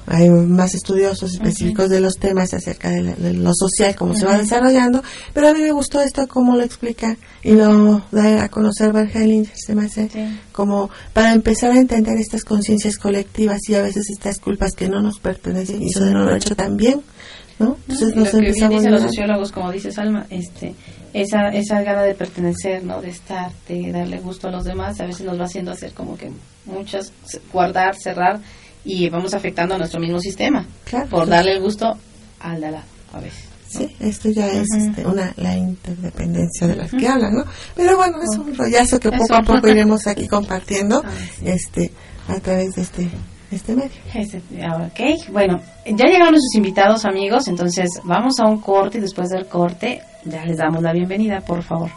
[0.07, 5.03] hay más estudiosos específicos de los temas acerca de, lo social, cómo se va desarrollando,
[5.33, 9.53] pero a mí me gustó esto, cómo lo explica y lo da a conocer Bergelinger,
[9.55, 10.09] se me hace
[10.51, 15.01] como para empezar a entender estas conciencias colectivas y a veces estas culpas que no
[15.01, 17.01] nos pertenecen y eso no lo he hecho tan bien.
[17.59, 17.77] ¿No?
[17.87, 20.75] Entonces nos lo que dicen los sociólogos, como dice Salma, este,
[21.13, 23.01] esa, esa gana de pertenecer, ¿no?
[23.01, 26.17] De estar, de darle gusto a los demás, a veces nos va haciendo hacer como
[26.17, 26.31] que
[26.65, 27.11] muchas,
[27.51, 28.39] guardar, cerrar
[28.83, 30.65] y vamos afectando a nuestro mismo sistema
[31.09, 31.97] por darle el gusto
[32.39, 33.47] al de a veces.
[33.67, 37.43] Sí, esto ya es este, una la interdependencia de las que hablan, ¿no?
[37.75, 41.03] Pero bueno, es un rollazo que poco a poco iremos aquí compartiendo
[41.43, 41.91] este
[42.29, 43.09] a través de este
[43.51, 43.89] este medio.
[44.13, 49.01] Ese- ah, Ok, bueno, ya llegaron nuestros invitados amigos, entonces vamos a un corte y
[49.01, 51.89] después del corte ya les damos la bienvenida, por favor.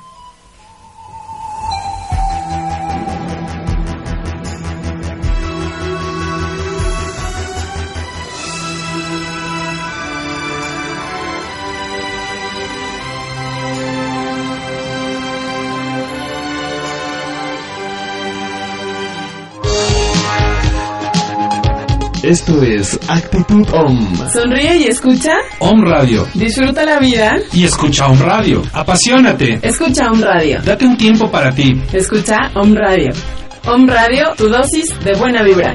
[22.30, 24.16] Esto es Actitud OM.
[24.32, 25.32] Sonríe y escucha.
[25.58, 26.28] Om Radio.
[26.32, 27.40] Disfruta la vida.
[27.52, 28.62] Y escucha Om Radio.
[28.72, 29.58] Apasionate.
[29.60, 30.62] Escucha Om Radio.
[30.62, 31.82] Date un tiempo para ti.
[31.92, 33.10] Escucha Om Radio.
[33.66, 35.74] Om Radio, tu dosis de buena vibra.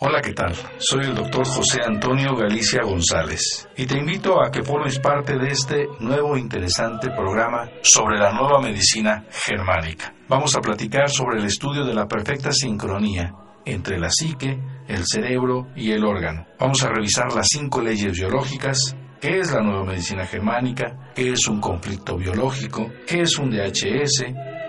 [0.00, 0.54] Hola, ¿qué tal?
[0.76, 5.48] Soy el doctor José Antonio Galicia González y te invito a que formes parte de
[5.48, 10.12] este nuevo interesante programa sobre la nueva medicina germánica.
[10.28, 13.32] Vamos a platicar sobre el estudio de la perfecta sincronía
[13.66, 16.46] entre la psique, el cerebro y el órgano.
[16.58, 21.46] Vamos a revisar las cinco leyes biológicas, qué es la nueva medicina germánica, qué es
[21.48, 24.24] un conflicto biológico, qué es un DHS,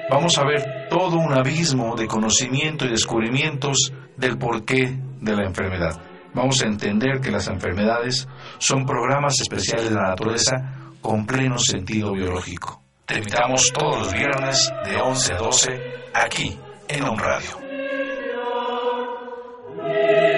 [0.10, 6.02] Vamos a ver todo un abismo de conocimiento y descubrimientos del porqué de la enfermedad.
[6.34, 8.26] Vamos a entender que las enfermedades
[8.58, 10.56] son programas especiales de la naturaleza
[11.02, 12.82] con pleno sentido biológico.
[13.06, 15.82] Te invitamos todos los viernes de 11 a 12
[16.14, 16.58] aquí
[16.88, 17.67] en On Radio.
[19.88, 20.37] Yeah.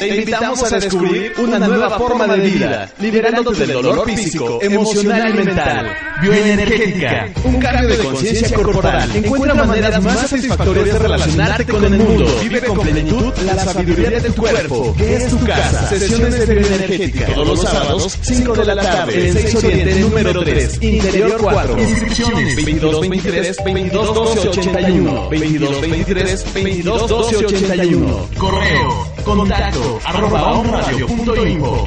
[0.00, 5.44] Te invitamos a descubrir una nueva forma de vida, liberándote del dolor físico, emocional y
[5.44, 5.94] mental.
[6.22, 9.10] Bioenergética, un cambio de conciencia corporal.
[9.14, 12.24] Encuentra maneras más satisfactorias de relacionarte con el mundo.
[12.40, 15.88] Vive con plenitud la sabiduría de tu cuerpo, que es tu casa.
[15.90, 20.82] Sesiones de bioenergética, todos los sábados, 5 de la tarde, en 6 Oriente, número 3,
[20.82, 21.78] Interior 4.
[21.78, 28.28] Inscripciones 2223 2212 81, 2223 2212 81.
[28.38, 31.86] Correo, contacto, arroba onradio.info.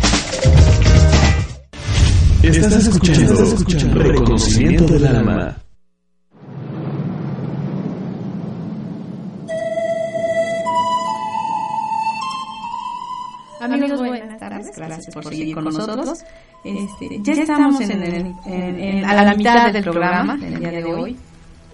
[2.44, 5.58] Estás escuchando, Reconocimiento del Alma.
[13.62, 14.72] Amigos, buenas tardes.
[14.76, 16.24] Gracias por seguir con nosotros.
[16.66, 20.84] Este, ya estamos en el- en- en- a la mitad del programa del día de
[20.84, 21.18] hoy.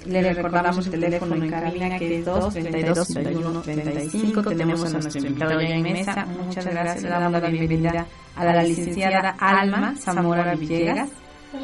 [0.09, 4.43] Le recordamos el teléfono en cabina que es 232 31 35.
[4.43, 6.25] Tenemos a nuestro invitado ya en mesa.
[6.25, 7.03] Muchas gracias.
[7.03, 11.09] Le damos la bienvenida a la licenciada Alma Zamora Villegas.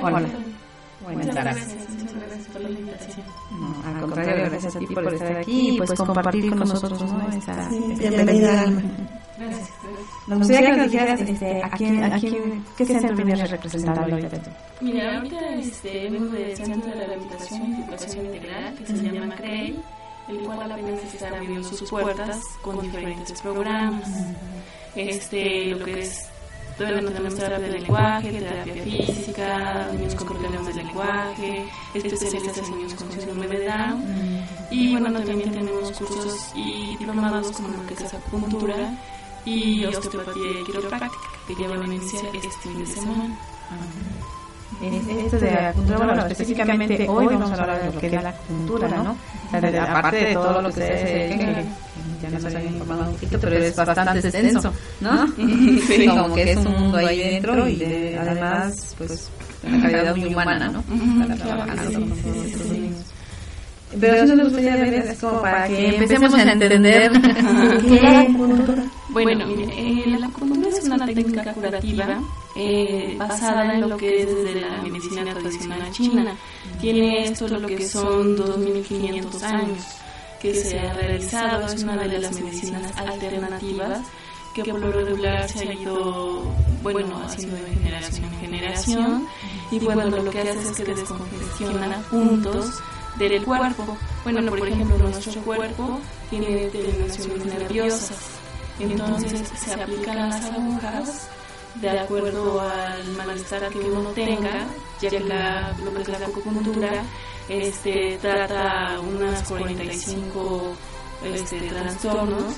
[0.02, 0.22] Hola.
[1.02, 1.76] Buenas tardes.
[3.52, 7.28] No, al contrario, gracias a ti por estar aquí y pues compartir con nosotros ¿no?
[7.98, 8.66] Bienvenida,
[9.38, 9.58] Alma.
[10.28, 14.38] nos gustaría que nos dijeras este, a quién, a quién, qué centro vienes representando ahorita
[14.42, 14.50] tú.
[14.82, 19.80] Mira, ahorita este, vengo del Centro de Rehabilitación y Educación Integral que se llama CREI,
[20.30, 24.10] el cual apenas está abriendo sus puertas con diferentes programas.
[24.96, 26.30] Este, lo que es,
[26.80, 32.94] no tenemos terapia de lenguaje, terapia física, niños con problemas de lenguaje, especialistas en niños
[32.96, 34.04] con síndrome de Down.
[34.72, 38.94] Y bueno, también tenemos cursos y diplomados como lo que es acupuntura
[39.46, 41.12] y osteopatía y quiropráctica
[41.48, 43.38] que ya van a iniciar este fin de semana.
[45.26, 48.88] Esto de acupuntura, bueno, específicamente hoy vamos a hablar de lo que es la acupuntura,
[48.90, 49.12] ¿no?
[49.48, 51.66] O sea, de- aparte de todo lo que ustedes se dedican,
[52.22, 55.28] ya nos habían informado un poquito, pero es bastante extenso, ¿no?
[55.88, 59.30] Sí, como que es un mundo ahí dentro y de- además, pues,
[59.64, 60.84] una calidad muy humana, ¿no?
[61.28, 62.96] Para trabajar con nuestros niños.
[64.00, 67.12] Pero eso nos gustaría ver, es como para que empecemos a entender
[67.88, 68.84] qué es la acupuntura.
[69.10, 72.20] Bueno, eh, la acupuntura es una técnica curativa
[72.56, 76.36] eh, basada en lo que es desde la medicina tradicional china.
[76.82, 79.86] Tiene esto lo que son 2.500 años
[80.42, 81.68] que se ha realizado.
[81.68, 84.02] Es una de las medicinas alternativas
[84.54, 86.44] que por lo regular se ha ido,
[86.82, 89.28] bueno, haciendo de generación en generación.
[89.72, 92.82] Y bueno, lo que hace es que descongestiona puntos
[93.18, 93.98] del cuerpo.
[94.24, 96.00] Bueno, por ejemplo, nuestro cuerpo
[96.30, 98.18] tiene terminaciones nerviosas.
[98.80, 101.30] Entonces se aplican las agujas
[101.76, 104.66] de acuerdo al malestar que uno tenga,
[105.02, 107.04] ya que la, lo que es la acupuntura
[107.50, 110.76] este, trata unas 45
[111.26, 112.54] este, trastornos,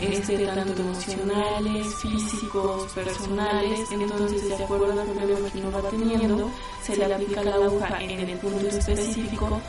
[0.00, 6.50] este, tanto emocionales, físicos, personales, entonces de acuerdo al problema que uno va teniendo,
[6.82, 9.60] se le aplica la aguja en el punto específico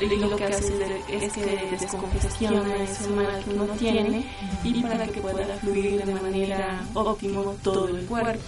[0.00, 4.24] y lo que hace es que descongestiona ese mal que uno tiene
[4.64, 8.40] y para que pueda fluir de manera óptima todo el cuerpo,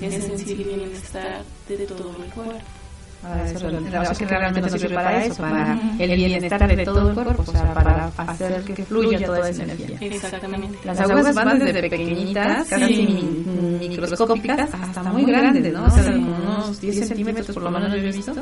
[0.00, 2.83] es sentir el bienestar de todo el cuerpo
[3.24, 7.14] para eso, el que realmente nos sirve para eso, para el bienestar de todo el
[7.14, 9.96] cuerpo, o sea, para hacer que fluya toda esa energía.
[10.00, 10.78] Exactamente.
[10.84, 13.44] Las agujas van desde pequeñitas, casi
[13.80, 15.84] microscópicas, hasta muy grandes, ¿no?
[15.84, 18.34] O sea, unos 10 centímetros por lo menos yo he visto.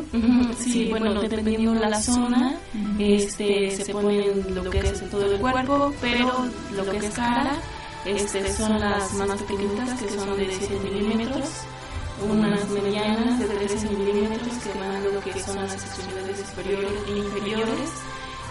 [0.59, 2.57] Sí, bueno, dependiendo de la zona,
[2.99, 7.53] este, se ponen lo que es en todo el cuerpo, pero lo que es cara,
[8.05, 11.66] este, son las más pequeñitas, que son de 7 milímetros
[12.22, 17.18] unas medianas de 13 milímetros que van a lo que son las extremidades superiores e
[17.18, 17.90] inferiores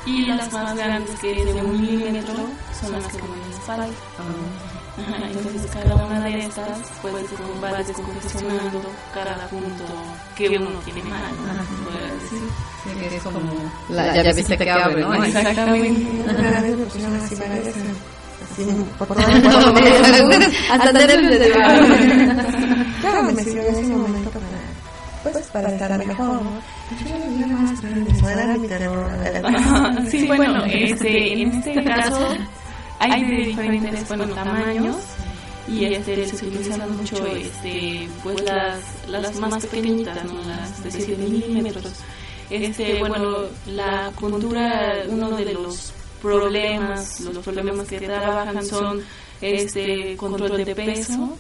[0.06, 2.36] y las más grandes que es de un milímetro
[2.80, 3.88] son las que van en la espalda.
[4.98, 7.14] Ajá, entonces cada una de estas pues
[7.64, 8.82] va descongestionando
[9.14, 9.84] cada punto
[10.36, 11.92] que uno tiene mal, ¿no?
[12.14, 12.40] decir.
[12.84, 13.40] Sí, es como
[13.90, 15.24] la llavecita que abre, ¿no?
[15.24, 16.08] Exactamente.
[18.52, 18.64] Así,
[18.98, 19.24] por favor,
[20.72, 21.48] hasta nervios
[23.02, 24.46] Claro, me sirvió ese momento para,
[25.24, 26.52] pues, para estar mejor, ¿no?
[30.10, 32.30] Sí, bueno, este, en este caso
[33.00, 34.98] hay de diferentes bueno, tamaños
[35.68, 40.42] y este, se utilizan mucho este, pues las, las más pequeñitas, ¿no?
[40.44, 41.94] las de 7 milímetros.
[42.50, 49.02] Este, bueno, la acupuntura, uno de los problemas, los problemas que trabajan son
[49.42, 51.38] este control de peso,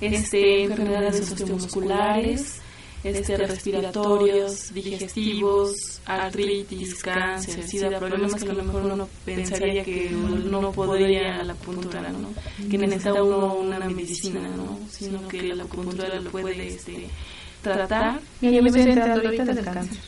[0.00, 2.60] este enfermedades osteomusculares,
[3.04, 10.72] este respiratorios, digestivos, artritis, cáncer, sida, problemas que a lo mejor uno pensaría que no
[10.72, 12.28] podría la acupuntura, ¿no?
[12.68, 14.78] que necesita uno una medicina, ¿no?
[14.90, 17.08] sino que la acupuntura lo puede este,
[17.62, 18.20] tratar.
[18.40, 19.98] Mira, yo me estoy enterando ahorita del cáncer.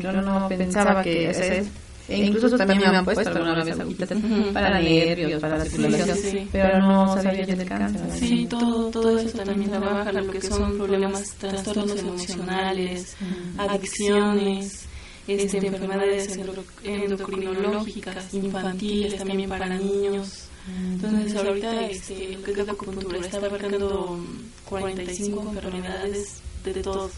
[0.00, 1.64] Yo no pensaba que ese
[2.12, 4.10] e incluso también me han puesto alguna vez agujitas
[4.52, 8.00] para nervios, para la circulación, pero no sabía yo del cáncer.
[8.18, 13.16] Sí, todo, todo eso también trabaja lo que son problemas, trastornos emocionales,
[13.58, 14.86] adicciones,
[15.26, 16.38] este, enfermedades
[16.84, 20.48] endocrinológicas, infantiles, también para niños.
[20.92, 24.24] Entonces ahorita este, lo que es la acupuntura está abarcando
[24.68, 27.10] 45 enfermedades de todo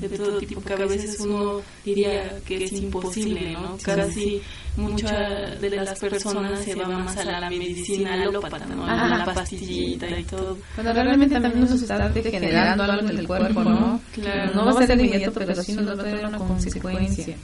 [0.00, 3.76] de todo tipo, que a veces uno diría que es imposible, ¿no?
[3.82, 4.42] Casi
[4.76, 8.84] muchas de las personas se van más a la medicina alópata, ¿no?
[8.84, 10.58] A la pastillita y todo.
[10.74, 14.00] Cuando realmente también nos está generando algo en el cuerpo, ¿no?
[14.12, 14.54] Claro.
[14.54, 17.36] No va a ser inmediato, pero sí nos va a tener una consecuencia.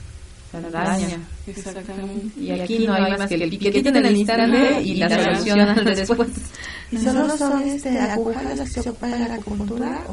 [0.53, 1.17] La daña.
[1.47, 2.39] Exactamente.
[2.39, 5.83] Y aquí no hay más que el piquete en el instante y la solución al
[5.95, 6.29] después.
[6.91, 10.03] ¿Y solo son este, agujas las que se ocupan en la acupuntura?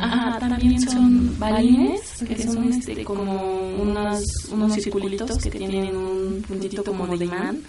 [0.00, 6.82] Ajá, también son balines, que son este, como unos, unos circulitos que tienen un puntito
[6.82, 7.62] como de imán,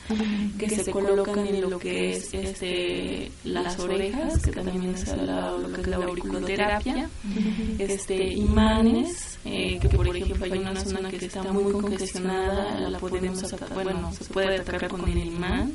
[0.57, 5.71] que se colocan en lo que es este, las orejas, que también es la, lo
[5.71, 7.07] que es la auriculoterapia,
[7.77, 13.43] este, imanes, eh, que por ejemplo hay una zona que está muy congestionada, la podemos
[13.43, 15.71] atacar, bueno, se puede atacar con el imán,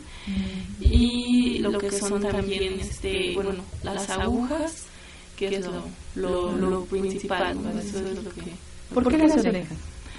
[0.81, 4.87] y lo que son también este, bueno, las agujas,
[5.37, 5.85] que es lo,
[6.17, 8.43] lo, lo principal, Eso es lo que...
[8.93, 9.79] ¿Por qué las orejas?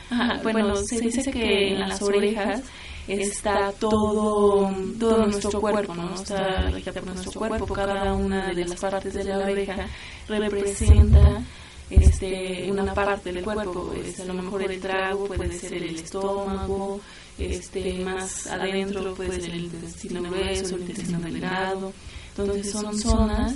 [0.10, 2.62] Ajá, bueno, se dice que en las orejas
[3.08, 6.16] está todo, todo nuestro cuerpo, ¿no?
[6.16, 9.88] Está por nuestro cuerpo, cada una de las partes de la oreja
[10.28, 11.44] representa
[11.92, 17.02] este, una parte del cuerpo, es a lo mejor el trago, puede ser el estómago,
[17.38, 21.94] este, más adentro puede ser el intestino grueso, el intestino delgado,
[22.30, 23.56] entonces son zonas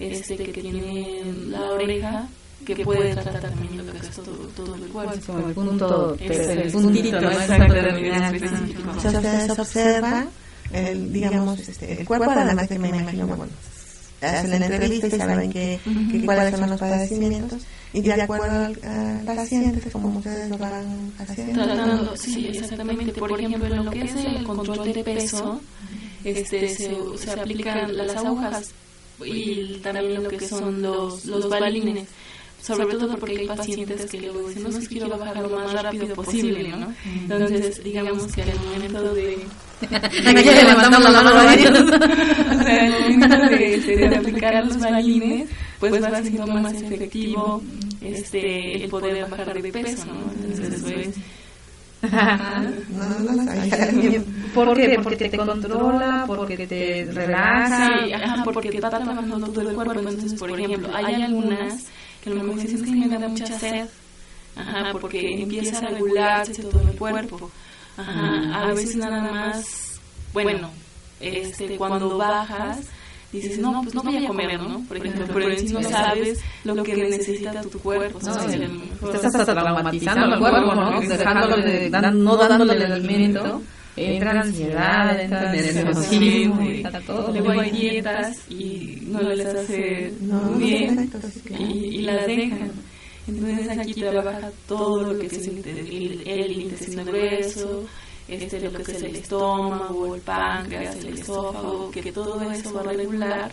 [0.00, 2.28] este, que tienen la oreja
[2.64, 5.14] que puede tratar también lo que es todo, todo el cuerpo.
[5.26, 8.48] Como el punto, el puntito, no exactamente
[9.00, 10.28] Si ustedes observan,
[10.72, 13.52] el, digamos, este, el cuerpo, además que me imagino, bueno,
[14.26, 17.62] hacen la entrevista y saben que, que cuáles son los padecimientos.
[17.92, 21.64] y de acuerdo al, al paciente, como ustedes lo van haciendo.
[21.64, 23.12] Tratando, sí, exactamente.
[23.12, 25.60] Por ejemplo, en lo que es el control de peso,
[26.24, 28.72] este, se, se aplican las agujas
[29.24, 32.08] y también lo que son los, los balines.
[32.60, 36.14] sobre todo porque hay pacientes que luego dicen, no, sé, quiero bajar lo más rápido
[36.14, 36.92] posible, ¿no?
[37.04, 39.38] Entonces, digamos que al momento de...
[39.82, 46.22] Aquí levantamos la mano, o sea, al momento de, de, aplicar los balines, pues va
[46.22, 47.62] siendo más efectivo
[48.00, 50.32] este, el poder bajar de peso, ¿no?
[50.32, 51.16] Entonces, eso es
[52.02, 54.24] no, no.
[54.54, 54.98] ¿Por qué?
[55.02, 58.04] Porque te controla, porque te relaja.
[58.04, 59.98] Sí, ajá, porque está trabajando todo el cuerpo.
[59.98, 61.84] Entonces, por ejemplo, hay algunas
[62.22, 63.86] que a lo mejor dicen que me da mucha sed.
[64.56, 67.50] Ajá, porque empieza a regularse todo el cuerpo.
[67.96, 70.00] Ajá, a veces nada más,
[70.32, 70.70] bueno,
[71.20, 72.78] este, cuando bajas,
[73.32, 74.80] dices, no, pues no voy a comer, ¿no?
[74.86, 78.18] Por ejemplo, pero en sí no sabes lo que necesita tu cuerpo.
[78.22, 78.60] No, ¿sabes?
[79.14, 81.00] estás hasta traumatizando al cuerpo, ¿no?
[81.00, 83.62] Dejándole, dan- no dándole el alimento.
[83.98, 87.32] Entra ansiedad, entra nerviosismo, entra todo.
[87.32, 90.12] Luego hay dietas y no les hace
[90.58, 91.10] bien
[91.58, 92.72] y, y las dejan.
[93.28, 97.84] Entonces aquí trabaja todo lo que es el, el, el intestino grueso,
[98.28, 102.84] este, lo que es el estómago, el páncreas, el esófago, que todo eso va a
[102.84, 103.52] regular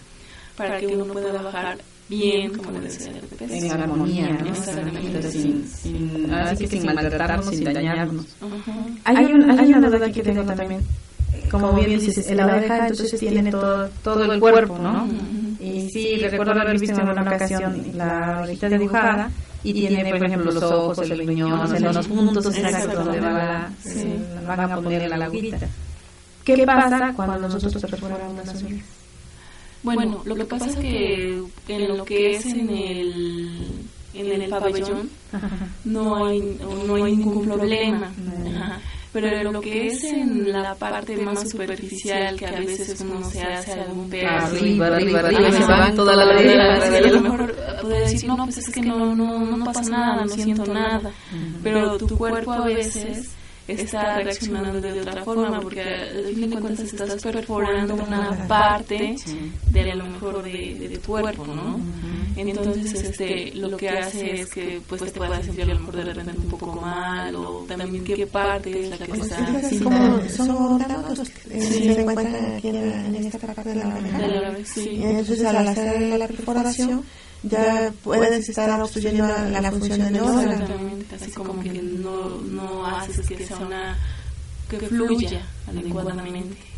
[0.56, 1.78] para que uno pueda bajar
[2.10, 3.54] bien como debe ser de peso.
[3.54, 4.50] En armonía, ¿no?
[4.50, 5.32] Exactamente.
[5.32, 8.26] Sin, sin, así que sin maltratarnos, sin dañarnos.
[8.42, 8.74] Ajá.
[9.06, 10.82] Hay, un, hay una duda que tengo también.
[11.50, 15.08] Como bien dices, la abeja entonces tiene todo, todo el cuerpo, ¿no?
[15.60, 19.32] Y sí, recuerdo haber visto en una ocasión la abejita dibujada
[19.64, 23.72] y tiene, por ejemplo, los ojos, el riñón, en los puntos exactos donde va la,
[23.82, 25.68] se van a poner la agujita.
[26.44, 28.86] ¿Qué pasa cuando nosotros perforamos las uñas?
[29.84, 35.10] Bueno, lo que pasa es que en lo que es en el, en el pabellón
[35.86, 38.12] no hay, no hay ningún problema.
[38.56, 38.80] Ajá.
[39.14, 43.44] Pero en lo que es en la parte más superficial, que a veces uno se
[43.44, 44.56] hace algún pedazo.
[44.56, 46.84] Arriba, arriba, arriba, se van toda la ladera.
[46.84, 50.30] a lo mejor puede decir, no, pues es que no, no, no pasa nada, no
[50.30, 51.12] siento nada.
[51.62, 53.36] Pero tu cuerpo a veces
[53.68, 59.16] está reaccionando de otra forma porque al fin de cuentas estás perforando una parte
[59.72, 61.80] de a lo mejor de, de tu cuerpo, ¿no?
[62.36, 66.04] Entonces este lo que hace es que pues te puedas sentir a lo mejor de
[66.14, 70.50] repente un poco mal o también qué parte es la que está Así como son
[70.52, 74.66] órganos los que se encuentran aquí en, esta parte de la oreja.
[74.66, 75.00] sí.
[75.02, 77.04] Entonces al hacer la perforación
[77.44, 80.52] ya puedes estar obstruyendo la, la función del órgano.
[80.52, 83.98] Exactamente, así como que no, no haces que sea una
[84.70, 86.73] que fluya adecuadamente.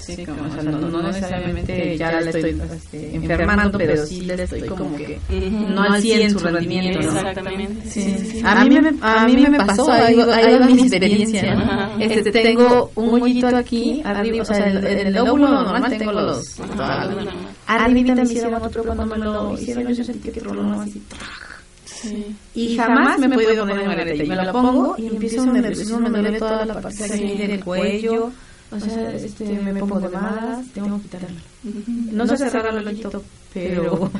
[0.00, 4.34] Sí, como, o sea, no, no necesariamente ya la estoy este, enfermando, pero sí le
[4.42, 7.18] estoy como que no al 100 su rendimiento, ¿no?
[7.18, 8.42] Exactamente, sí, sí, sí.
[8.44, 11.62] A mí me, a mí me pasó, ahí, va- mi experiencia, ¿no?
[11.62, 11.90] Ajá.
[12.00, 16.12] Este, tengo un hoyito aquí, arriba, o sea, en el, en el óvulo normal tengo
[16.12, 16.56] los...
[17.66, 21.02] Arribita me hicieron otro, cuando me lo hicieron yo sentí que tronó así.
[21.86, 22.36] Sí.
[22.54, 24.24] Y jamás me he podido poner un arete.
[24.24, 28.32] Y me lo pongo y empiezo nerviosismo, me duele toda la parte aquí del cuello.
[28.74, 31.40] O sea, este, me pongo de malas, tengo que quitarme.
[32.12, 33.22] No sé cerrar el ojito,
[33.52, 34.10] pero...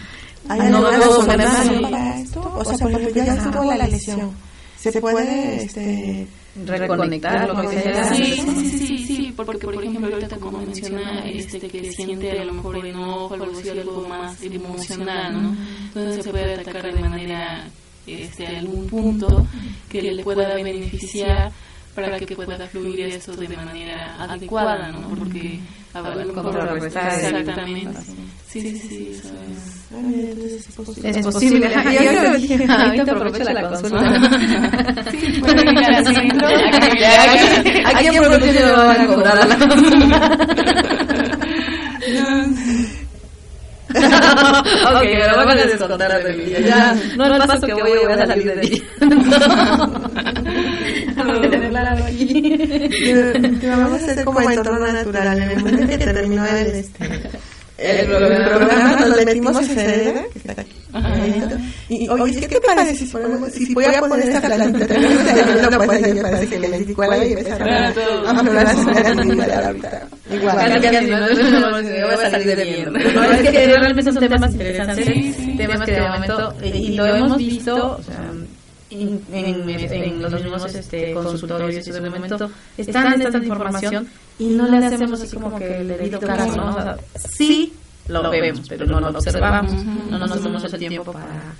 [0.48, 2.52] ¿Hay no solución poner para esto?
[2.54, 4.30] O sea, por ejemplo, ya estuvo la lesión.
[4.76, 6.26] ¿Se puede este,
[6.66, 8.14] reconectar, lo que sea.
[8.14, 12.44] Sí, sí, sí, sí, sí, porque por ejemplo ahorita como menciona este que siente a
[12.44, 15.56] lo mejor enojo, algo así, algo más emocional, ¿no?
[15.86, 17.68] Entonces se puede atacar de manera
[18.06, 19.46] este algún punto
[19.88, 21.50] que le pueda beneficiar
[21.94, 25.08] para que pueda fluir eso de manera adecuada, ¿no?
[25.08, 25.60] Porque
[25.94, 27.12] a Contrarrestar.
[27.12, 28.00] exactamente.
[28.48, 29.28] Sí, sí, sí, eso
[31.08, 31.16] es.
[31.24, 31.66] posible.
[31.66, 35.04] Es ahorita aprovecho la consulta.
[35.10, 36.48] Sí, puede ir al centro,
[37.84, 39.38] Aquí aprovecho van a cobrar
[43.94, 46.44] ok, me lo van a descontar de mí.
[46.66, 48.82] Ya, no el paso que voy, voy a salir de
[52.90, 55.42] Que- que vamos a hacer como en entorno natural.
[55.42, 57.04] En el momento que terminó el, este,
[57.78, 60.70] el, el programa, nos metimos en Cereda, que está aquí.
[61.88, 64.94] Y, oye, ¿qué te parece si, ponemos, si voy a poner esta plantita?
[65.70, 67.90] No, pues ahí me parece que le di cuela y empezaron a
[69.66, 70.06] ahorita.
[70.32, 70.80] Igual.
[70.82, 72.98] Casi, no, no, voy a salir de mierda.
[73.12, 77.36] No, es que realmente son temas interesantes, temas que de momento, y y lo hemos
[77.38, 78.30] visto, o sea,
[78.94, 84.68] en, en, en los mismos este, consultorios y de momento están esta información y no
[84.68, 86.70] le hacemos así como que el debido caso, ¿no?
[86.70, 87.72] O sea, sí
[88.08, 91.54] lo vemos, pero no lo observamos, no nos tomamos el tiempo para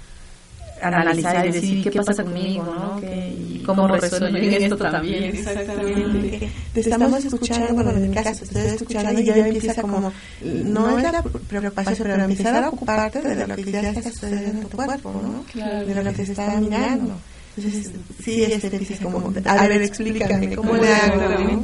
[0.83, 3.01] analizar y decir qué pasa conmigo, ¿no?
[3.01, 5.25] ¿Qué- y cómo resuelvo en esto también.
[5.25, 6.51] Exactamente.
[6.75, 10.13] Te estamos escuchando, bueno, en mi caso, te estoy escuchando y ya empieza como,
[10.43, 14.67] no es la preocupación, pero empezar a ocuparte de lo que ya está sucediendo en
[14.69, 15.45] tu cuerpo, ¿no?
[15.53, 15.87] Claro.
[15.87, 17.17] De lo que te está mirando.
[17.57, 17.93] Entonces,
[18.25, 21.63] sí, este, dices como, a ver, explícame, ¿cómo le hago?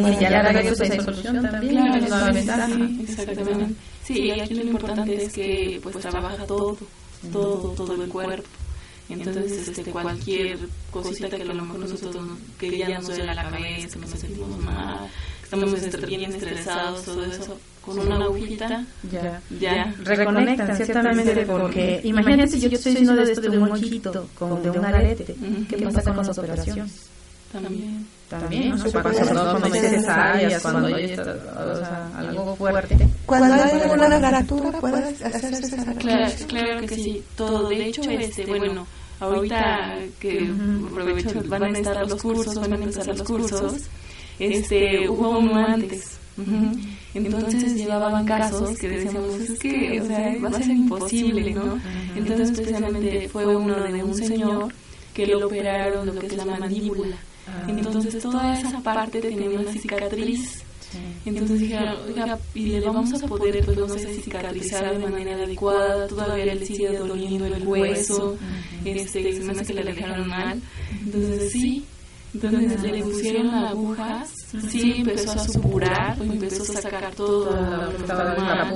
[0.00, 2.66] Y ya la eso hay solución también, Claro, es una ventaja.
[2.68, 3.74] sí, exactamente.
[4.02, 6.76] Sí, y aquí lo importante es que pues trabaja todo,
[7.32, 8.48] todo, todo el cuerpo.
[9.08, 10.58] Entonces, este, cualquier
[10.90, 12.16] cosita que a lo mejor nosotros,
[12.58, 15.08] que ya nos duele la cabeza, que nos sentimos mal,
[15.42, 19.42] estamos bien estresados, todo eso, con una agujita, Ya.
[19.60, 19.94] ya.
[20.02, 24.70] Reconectan ciertamente porque imagínate si yo estoy haciendo de esto de un ojito, con, de
[24.70, 25.36] un arete,
[25.68, 27.08] ¿qué pasa con las operaciones?
[27.52, 28.06] También.
[28.40, 28.76] También, ¿no?
[28.92, 29.10] Cuando,
[29.50, 31.22] cuando hay necesarias, cuando hay esta-
[31.72, 32.96] o sea, algo fuerte.
[33.26, 37.68] Cuando hay alguna fractura, puedes hacerse esa Claro, claro que sí, todo.
[37.68, 38.86] De hecho, este, bueno,
[39.20, 40.50] ahorita que
[40.90, 43.74] aprovecho, van a estar los cursos, van a empezar los cursos,
[44.38, 46.18] este, hubo uno antes.
[47.14, 51.78] Entonces llevaban casos que decíamos, es que, o sea, va a ser imposible, ¿no?
[52.16, 54.68] Entonces, precisamente fue uno de un señor
[55.14, 57.16] que le operaron lo que es la mandíbula.
[57.68, 60.64] Entonces, toda esa parte tenía una cicatriz.
[61.24, 66.06] Entonces dijeron, oiga, y le vamos a poder, pues no sé, cicatrizar de manera adecuada,
[66.06, 68.36] todavía le sigue doliendo el hueso,
[68.84, 70.60] este, se me hace que le dejaron mal.
[71.04, 71.84] Entonces sí,
[72.34, 74.30] entonces le pusieron agujas,
[74.68, 78.74] sí empezó a supurar, pues, empezó a sacar que estaba mal,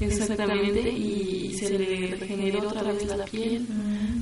[0.00, 3.66] exactamente, y se le regeneró otra vez la piel.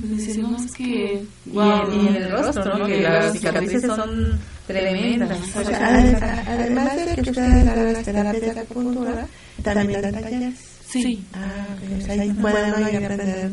[0.03, 1.23] Entonces no es que...
[1.45, 2.85] Y en, y en el rostro, ¿no?
[2.85, 5.37] Que las cicatrices son tremendas.
[5.55, 9.27] O sea, ade- además de que ustedes dan las terapias de acupuntura,
[9.63, 10.55] también dan talleres.
[10.89, 11.23] Sí.
[11.33, 11.65] Ah,
[12.03, 13.51] sea, ahí pueden aprender.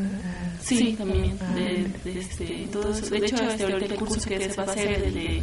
[0.67, 1.39] Ah, Sí, también.
[1.55, 3.11] De, de este, todo eso.
[3.11, 5.43] De hecho, este, ahorita el curso que se va a hacer, el de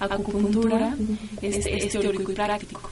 [0.00, 0.96] acupuntura,
[1.42, 2.90] es, es teórico y práctico.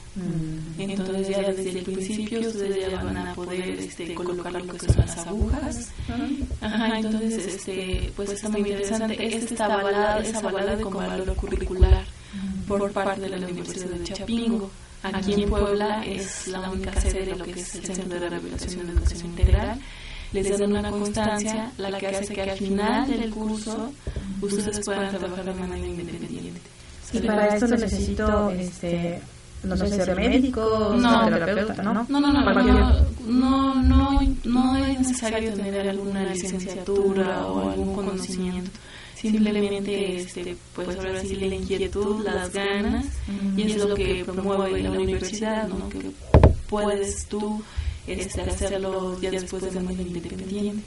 [0.78, 4.96] Entonces ya desde el principio ustedes ya van a poder este, colocar lo que son
[4.96, 5.92] las agujas.
[6.60, 9.14] Ajá, entonces este, pues está muy interesante.
[9.24, 12.04] Este está avalado, es avalado con valor curricular
[12.66, 14.70] por parte de la Universidad de Chapingo.
[15.02, 18.88] Aquí en Puebla es la única sede de lo que es el Centro de Rehabilitación
[18.88, 19.80] y Educación Integral
[20.32, 23.92] les dan una constancia, la que hace que al final del curso
[24.40, 26.60] ustedes puedan trabajar de manera independiente.
[27.12, 29.20] Y para esto necesito, este,
[29.62, 31.24] no sé, ser médico, No.
[31.28, 31.94] terapeuta, ¿no?
[32.08, 38.70] No, no, no, no, no, no, no es necesario tener alguna licenciatura o algún conocimiento.
[39.14, 43.06] Simplemente, este, pues ahora sí la inquietud, las ganas,
[43.56, 45.88] y es lo que promueve la universidad, ¿no?
[45.88, 46.10] Que
[46.68, 47.62] puedes tú
[48.06, 50.82] este, hacerlo ya después de manera independiente.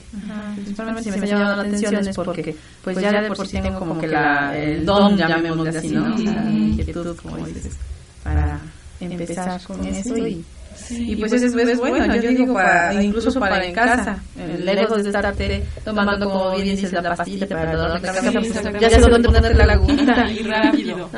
[0.55, 3.79] Principalmente si me está llamando la atención es porque pues ya de por sí tengo
[3.79, 6.15] como que la, el don, llamémosle así, ¿no?
[6.15, 7.75] O sea, la inquietud, como dices,
[8.23, 8.59] para
[8.99, 10.43] empezar con eso y...
[10.91, 15.03] Y pues eso es, es bueno, yo digo, para, incluso para en casa, eh, lejos
[15.03, 18.99] de estarte tomando, como bien dices, la pastilla para dolor de cabeza, pues, ya sé
[19.01, 20.31] dónde poner la laguna.
[20.31, 21.09] Y rápido.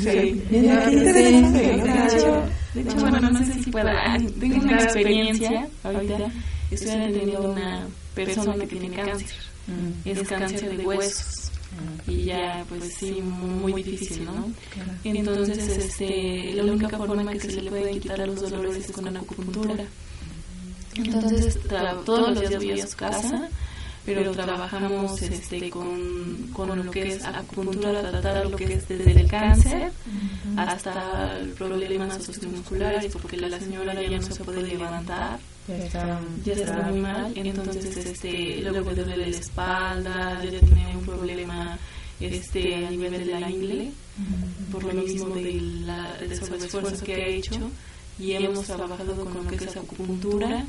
[0.00, 0.42] Sí.
[0.48, 0.56] Qué
[0.90, 1.80] interesante,
[2.74, 4.18] De hecho, bueno, no sé si pueda.
[4.40, 6.30] Tengo una experiencia ahorita.
[6.70, 9.28] Estoy atendiendo a una persona que tiene cáncer.
[10.04, 11.50] Es cáncer de huesos.
[12.06, 14.52] Y ya, pues sí, muy difícil, ¿no?
[15.02, 19.84] Entonces, este, la única forma que se le pueden quitar los dolores es con acupuntura.
[20.96, 21.58] Entonces,
[22.04, 23.48] todos los días voy a su casa,
[24.04, 29.28] pero trabajamos este, con, con lo que es acupuntura, tratar lo que es desde el
[29.28, 29.92] cáncer
[30.56, 35.38] hasta problemas osteomusculares, porque la señora ya no se puede levantar,
[36.44, 41.78] ya está muy mal, entonces este, luego le duele la espalda, ya tiene un problema
[42.20, 43.90] este, a nivel de la ingle,
[44.70, 47.70] por lo mismo de la, del sobreesfuerzo que ha hecho,
[48.18, 50.64] y hemos trabajado con lo que es acupuntura,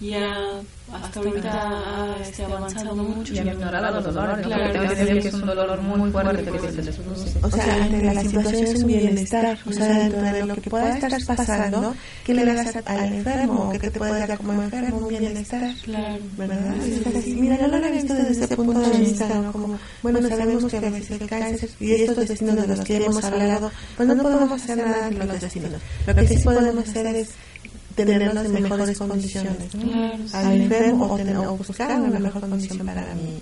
[0.00, 0.60] ya
[0.92, 3.34] hasta ahorita ha este, avanzado mucho.
[3.34, 4.46] Y a minorar los dolores.
[4.46, 7.38] Claro, Porque tengo entendido que es un dolor muy fuerte que se les produce.
[7.42, 10.96] O sea, entre la situación es un bienestar, o sea, dentro de lo que pueda
[10.96, 11.94] estar pasando,
[12.24, 13.70] ¿qué le das al enfermo?
[13.72, 14.98] ¿Qué te puede dar como enfermo?
[14.98, 15.74] Un bienestar.
[15.82, 16.18] Claro.
[16.36, 16.74] ¿Verdad?
[17.26, 19.52] Mira, no lo había visto desde ese punto de vista, ¿no?
[19.52, 23.24] Como, bueno, sabemos que a veces el cáncer y estos destinos de los que hemos
[23.24, 25.72] hablado, pues no podemos hacer nada con los destinos.
[26.06, 27.30] Lo que sí podemos hacer es
[27.96, 29.82] tenerlos en mejores condiciones, ¿no?
[29.90, 33.40] Claro, Al enfermo o, tener, o buscar una mejor condición para mi,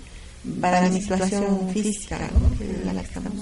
[0.61, 2.57] para mi situación física, ¿no?
[2.57, 3.33] Que es la que estamos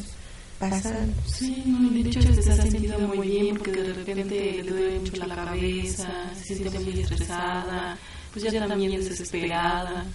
[0.59, 1.13] pasando.
[1.27, 5.15] Sí, no, de hecho se ha sentido muy bien porque de repente le duele mucho
[5.25, 6.09] la cabeza,
[6.41, 7.97] se siente muy estresada,
[8.31, 10.05] pues ya también desesperada.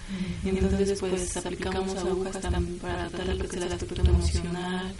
[0.43, 4.91] Entonces pues aplicamos agujas también para tratar lo que es el aspecto emocional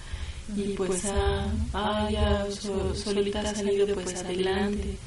[0.55, 4.97] y pues ah, ah, ya so- solita ha salido pues adelante.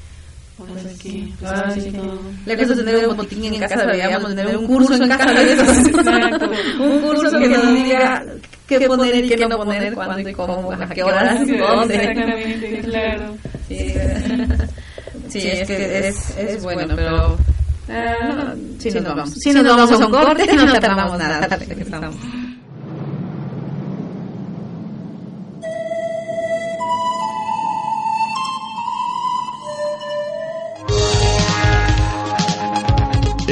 [0.57, 0.97] Sí
[1.27, 1.81] que pues, Ah, ha sí.
[1.81, 5.53] sido- Lejos de tener un botín en casa, deberíamos tener un curso en casa de
[5.53, 5.87] esos.
[5.87, 6.49] Exacto.
[6.79, 8.23] un curso que nos diga
[8.67, 11.95] qué poner y qué no poner, cuándo y cómo, a qué horas, dónde.
[11.95, 13.35] Exactamente, claro.
[13.67, 13.93] Sí,
[15.29, 17.37] sí, es que es, es bueno, pero
[17.89, 19.31] Ah, sí, nos vamos.
[19.33, 21.47] Si nos vamos a un corte, no tardamos nada.
[21.47, 22.15] Regresamos.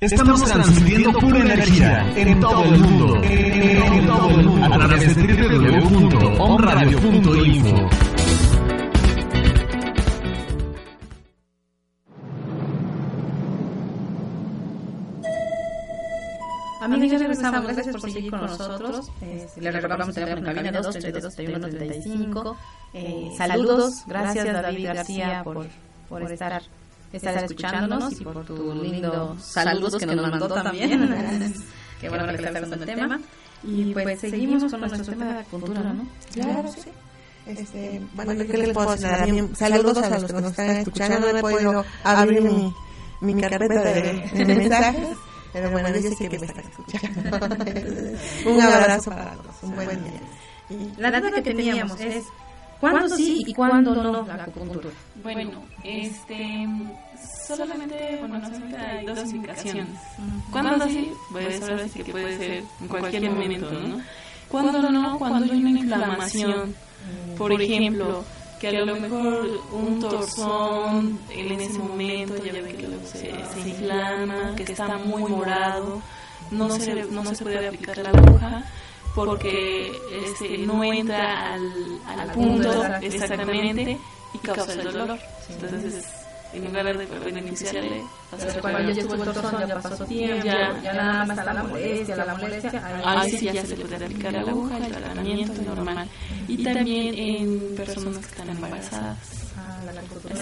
[0.02, 3.22] Estamos transmitiendo pura energía en todo el mundo.
[3.22, 4.66] En todo el mundo.
[4.66, 7.88] A través de www.omradio.info.
[16.80, 17.62] Amigos, ya regresamos.
[17.62, 19.08] Gracias por seguir con nosotros.
[19.20, 22.56] Eh, les recordamos tener en cabina 2 32 31 35.
[22.92, 24.02] Eh, saludos.
[24.08, 25.68] Gracias, David García, por,
[26.08, 26.60] por estar,
[27.12, 31.14] estar escuchándonos y por tu lindo saludos que nos mandó también.
[32.00, 33.20] Qué bueno que estás hablando del tema.
[33.64, 36.06] Y pues seguimos con nuestro tema de cultura, ¿no?
[36.32, 36.90] Claro, sí.
[37.46, 39.08] Este, bueno, ¿qué les puedo decir?
[39.56, 41.20] Saludos a los que nos están escuchando.
[41.20, 42.72] No he podido abrir mi,
[43.20, 45.16] mi carpeta de, de mensajes,
[45.52, 47.36] pero bueno, yo sé que me están escuchando.
[48.46, 50.20] un abrazo para todos, un buen día.
[50.70, 52.24] Y La duda que teníamos es
[52.82, 54.90] ¿cuándo sí y cuándo no la acupuntura?
[55.22, 56.68] Bueno, este
[57.46, 59.86] solamente, bueno, solamente hay dos indicaciones.
[60.50, 61.12] ¿Cuándo sí?
[61.30, 64.00] Pues ahora sí que puede ser en cualquier momento, ¿no?
[64.48, 65.18] ¿Cuándo no?
[65.18, 66.74] Cuando hay una inflamación.
[67.38, 68.24] Por ejemplo,
[68.60, 74.54] que a lo mejor un torzón en ese momento ya ve que se, se inflama,
[74.56, 76.00] que está muy morado,
[76.50, 78.64] no se, no se puede aplicar la aguja
[79.14, 79.92] porque
[80.24, 83.98] este, no entra al, al punto exactamente
[84.34, 85.18] y causa el dolor.
[85.48, 86.04] Entonces,
[86.52, 90.80] en lugar de beneficiarle, hacer Cuando ya estuvo el torzón, ya pasó tiempo, Ya.
[90.82, 93.00] ya, nada más está la molestia, la molestia.
[93.04, 96.08] Ahí sí ya se puede aplicar la aguja, el tratamiento normal.
[96.48, 99.18] Y también en personas que están embarazadas.
[99.56, 99.78] Ah.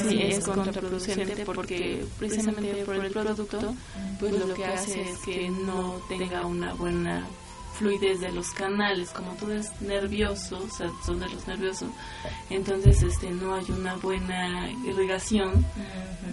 [0.09, 3.75] Sí, es contraproducente porque precisamente por el producto,
[4.19, 7.27] pues lo que hace es que no tenga una buena
[7.81, 11.89] fluidez de los canales, como todo es nervioso, o sea, son de los nerviosos,
[12.51, 15.65] entonces este no hay una buena irrigación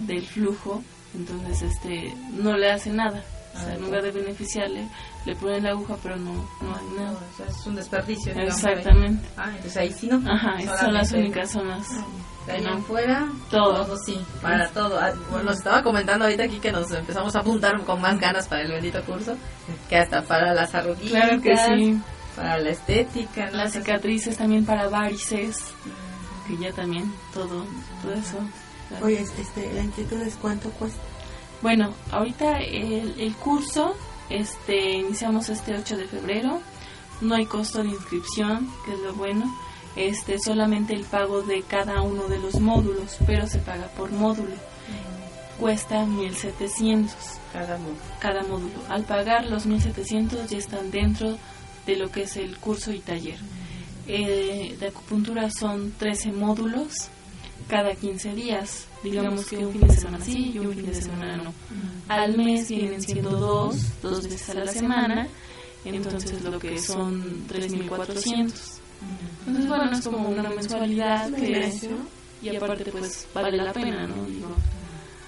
[0.06, 0.82] del flujo,
[1.14, 3.24] entonces este no le hace nada.
[3.54, 4.86] O sea, en lugar de beneficiarle,
[5.24, 7.18] le ponen la aguja, pero no, no hay nada.
[7.32, 8.32] O sea, es un desperdicio.
[8.32, 8.54] digamos.
[8.54, 9.28] Exactamente.
[9.36, 10.16] Ah, entonces ahí sí no.
[10.30, 11.88] Ajá, son las únicas zonas.
[11.88, 12.02] De
[12.48, 13.96] en fuera, Todo.
[14.04, 14.98] sí, para todo.
[14.98, 18.48] Ah, Bueno, nos estaba comentando ahorita aquí que nos empezamos a apuntar con más ganas
[18.48, 19.36] para el bendito curso,
[19.88, 22.00] que hasta para las arruguitas, Claro que sí.
[22.36, 23.58] para la estética, ¿no?
[23.58, 25.72] Las cicatrices también para varices,
[26.46, 27.64] que ya también todo,
[28.02, 28.38] todo eso.
[29.02, 31.00] Oye, este, la inquietud es cuánto cuesta.
[31.60, 33.94] Bueno, ahorita el, el curso,
[34.30, 36.60] este, iniciamos este 8 de febrero,
[37.20, 39.44] no hay costo de inscripción, que es lo bueno,
[39.98, 44.54] este, solamente el pago de cada uno de los módulos, pero se paga por módulo,
[45.58, 47.12] cuesta 1700
[47.52, 47.96] cada uno.
[48.20, 48.74] cada módulo.
[48.88, 51.36] Al pagar los 1700 ya están dentro
[51.84, 53.38] de lo que es el curso y taller.
[54.06, 57.08] Eh, de acupuntura son 13 módulos
[57.66, 58.86] cada 15 días.
[59.02, 61.52] Digamos que un fin de semana sí y un fin de semana no.
[62.06, 65.28] Al mes vienen siendo dos, dos veces a la semana.
[65.84, 68.52] Entonces lo que son 3.400.
[69.46, 71.72] Entonces bueno, es como una mensualidad que...
[72.40, 74.24] Y aparte pues vale la pena, ¿no?
[74.26, 74.48] Digo,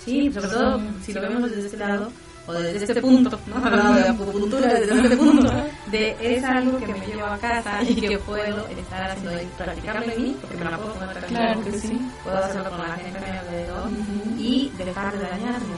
[0.04, 2.10] Sí, sobre todo si lo vemos desde este lado,
[2.46, 3.64] o desde este punto, ¿no?
[3.64, 5.52] Hablando de acupuntura, desde este punto,
[5.90, 10.12] de es algo que me llevo a casa y que puedo estar haciendo y practicarlo
[10.12, 12.00] en mí, porque me la puedo poner Claro que sí.
[12.24, 13.90] puedo hacerlo con la gente a mi alrededor
[14.38, 15.74] y dejar de dañarme.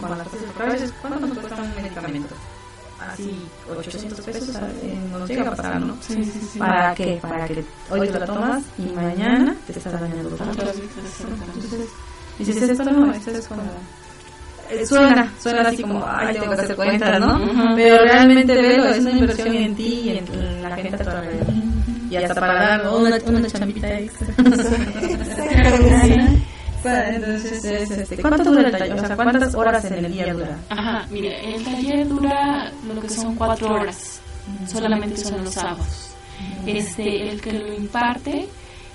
[0.00, 2.34] con las cosas, porque a veces, ¿cuánto nos cuesta un medicamento?
[3.10, 3.34] Así,
[3.70, 4.48] 800 pesos,
[4.82, 5.96] eh, nos llega a pasar, ¿no?
[6.00, 6.58] Sí, sí, sí.
[6.58, 7.18] ¿Para qué?
[7.20, 11.88] Para que hoy te lo tomas y mañana te estás dañando vez, Entonces,
[12.38, 13.62] dices, esto no, esto es como...
[14.70, 17.40] eh, Suena, suena así como, ay, tengo que hacer cuentas, ¿no?
[17.76, 21.10] Pero realmente velo, es una inversión en ti y en, en la gente a tu
[21.10, 21.46] alrededor.
[22.10, 24.26] Y hasta para dar una, una chambita extra.
[26.84, 28.98] Entonces, es, este, ¿cuánto dura el taller?
[28.98, 30.58] O sea, ¿cuántas horas en el día dura?
[30.68, 34.20] Ajá, mire, el taller dura lo que son cuatro horas,
[34.66, 36.10] solamente son los sábados.
[36.66, 38.48] Este, el que lo imparte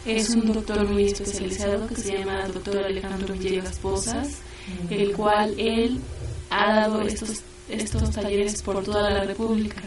[0.05, 4.39] es un doctor muy especializado que se llama doctor Alejandro Villegas Posas,
[4.89, 5.99] el cual él
[6.49, 9.81] ha dado estos estos talleres por toda la República,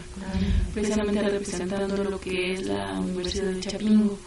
[0.73, 4.17] precisamente representando lo que es la Universidad de Chapingo.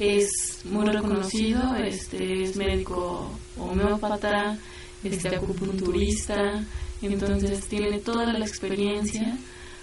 [0.00, 4.56] Es muy reconocido, este, es médico homeópata,
[5.04, 6.64] este, acupunturista,
[7.02, 9.36] entonces tiene toda la experiencia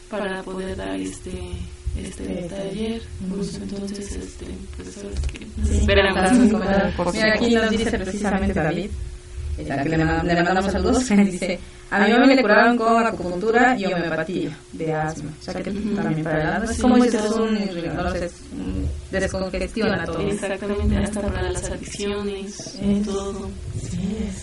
[0.09, 1.33] para poder dar este
[1.97, 3.01] este taller.
[3.35, 4.45] Pues entonces este
[4.75, 6.41] pues sí que esperamos
[7.13, 8.89] Mira, aquí nos dice precisamente David,
[9.57, 11.59] eh, a que le, ma- le mandamos saludos, dice,
[11.89, 15.31] a mi mamá le curaron con acupuntura y homeopatía de asma.
[15.39, 18.76] O sea que también para el asma, es como dices, un, es un-
[19.11, 20.19] descongestiona todo.
[20.19, 23.49] exactamente hasta para las adicciones todo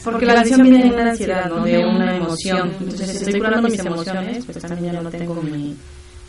[0.03, 1.65] Porque la adicción viene de una ansiedad, ¿no?
[1.65, 2.73] De una emoción.
[2.81, 5.77] Entonces, si estoy curando mis emociones, pues también ya no tengo mi,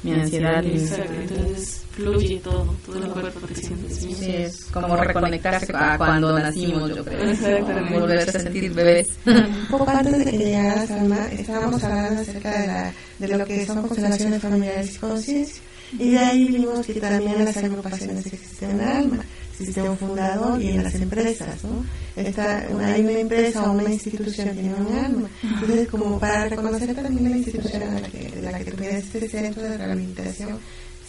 [0.03, 0.63] mi ansiedad.
[0.63, 5.97] Exacto, entonces fluye todo todo el cuerpo te sientes bien Sí, es como reconectarse a
[5.97, 7.29] cuando nacimos, yo creo.
[7.29, 7.99] Exactamente.
[7.99, 9.09] Volverse a sentir bebés.
[9.25, 13.65] Un poco antes de que llegaras, Alma, estábamos hablando acerca de, la, de lo que
[13.65, 15.61] son constelaciones familiares y conciencia.
[15.99, 19.23] Y de ahí vimos que también las agrupaciones existen en Alma.
[19.57, 21.85] Existe un fundador y en las empresas, ¿no?
[22.15, 25.29] Está, una, hay una empresa o una institución que tiene un alma.
[25.41, 29.29] Entonces, como para reconocer también la institución en la que, de la que eres este
[29.29, 30.59] centro de rehabilitación,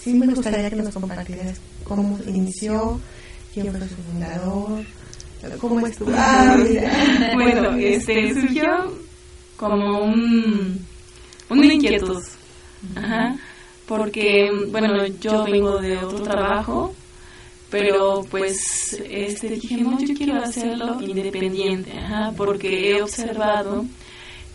[0.01, 3.01] sí me gustaría que nos compartieras cómo inició,
[3.53, 4.84] quién fue su fundador,
[5.59, 6.07] cómo es tu...
[6.14, 6.57] Ah,
[7.34, 8.66] bueno este surgió
[9.57, 10.87] como un
[11.49, 12.22] una inquietud
[12.95, 13.37] Ajá,
[13.87, 16.95] porque bueno yo vengo de otro trabajo
[17.70, 23.84] pero pues este dije no yo quiero hacerlo independiente ajá, porque he observado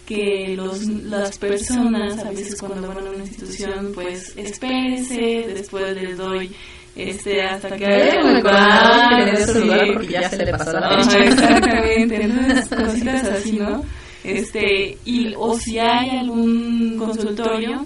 [0.05, 6.17] que los, las personas a veces cuando van a una institución pues espérese después les
[6.17, 6.51] doy
[6.95, 9.53] este hasta que Eh, dio Sí.
[9.53, 11.19] celular porque ya se le pasó la Ajá, fecha.
[11.25, 13.83] exactamente entonces cositas así no
[14.23, 17.85] este y o si hay algún consultorio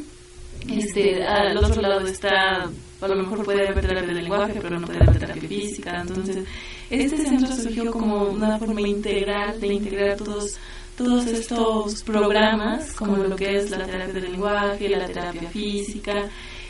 [0.70, 2.70] este al otro lado está
[3.02, 6.02] a lo mejor puede haber terapia de lenguaje pero no puede haber terapia física.
[6.02, 6.46] Entonces
[6.90, 10.58] este centro surgió como una forma integral de integrar todos
[10.98, 16.30] todos estos programas como lo que es la terapia del lenguaje la terapia física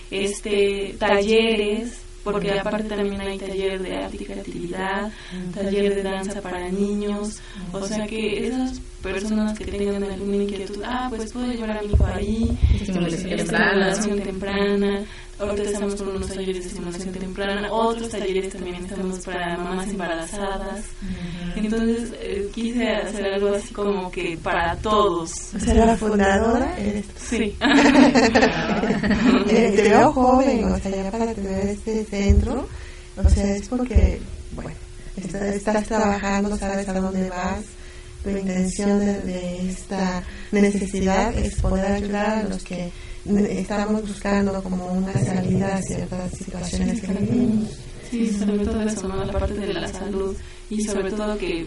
[0.09, 5.11] este talleres porque aparte también hay taller de arte y creatividad,
[5.53, 7.39] taller de danza para niños,
[7.71, 11.93] o sea que esas personas que tengan alguna inquietud, ah, pues puedo llevar a mi
[11.93, 15.05] hijo ahí, Estimulación estimulación temprana,
[15.39, 20.81] ahorita estamos con unos talleres de estimulación temprana, otros talleres también estamos para mamás embarazadas,
[21.55, 25.31] entonces eh, quise hacer algo así como que para todos.
[25.55, 27.05] O sea, la fundadora eres.
[27.17, 27.55] Sí.
[29.47, 32.67] Te veo joven, o sea, ya para tener este centro,
[33.17, 34.21] o sea, es porque,
[34.53, 34.71] bueno,
[35.17, 37.61] está- estás trabajando, sabes a dónde vas,
[38.23, 42.91] tu intención de, de esta necesidad es poder ayudar a los que
[43.25, 47.69] estamos buscando como una salida a ciertas situaciones que vivimos.
[48.09, 49.25] Sí, sobre todo eso, ¿no?
[49.25, 50.35] La parte de la salud
[50.69, 51.65] y sobre todo que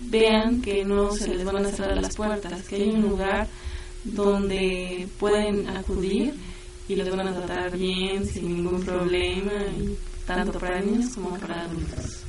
[0.00, 3.48] vean que no se les van a cerrar las puertas, que hay un lugar
[4.04, 6.34] donde pueden acudir
[6.88, 11.62] y les van a tratar bien, sin ningún problema, y tanto para niños como para
[11.62, 12.22] adultos.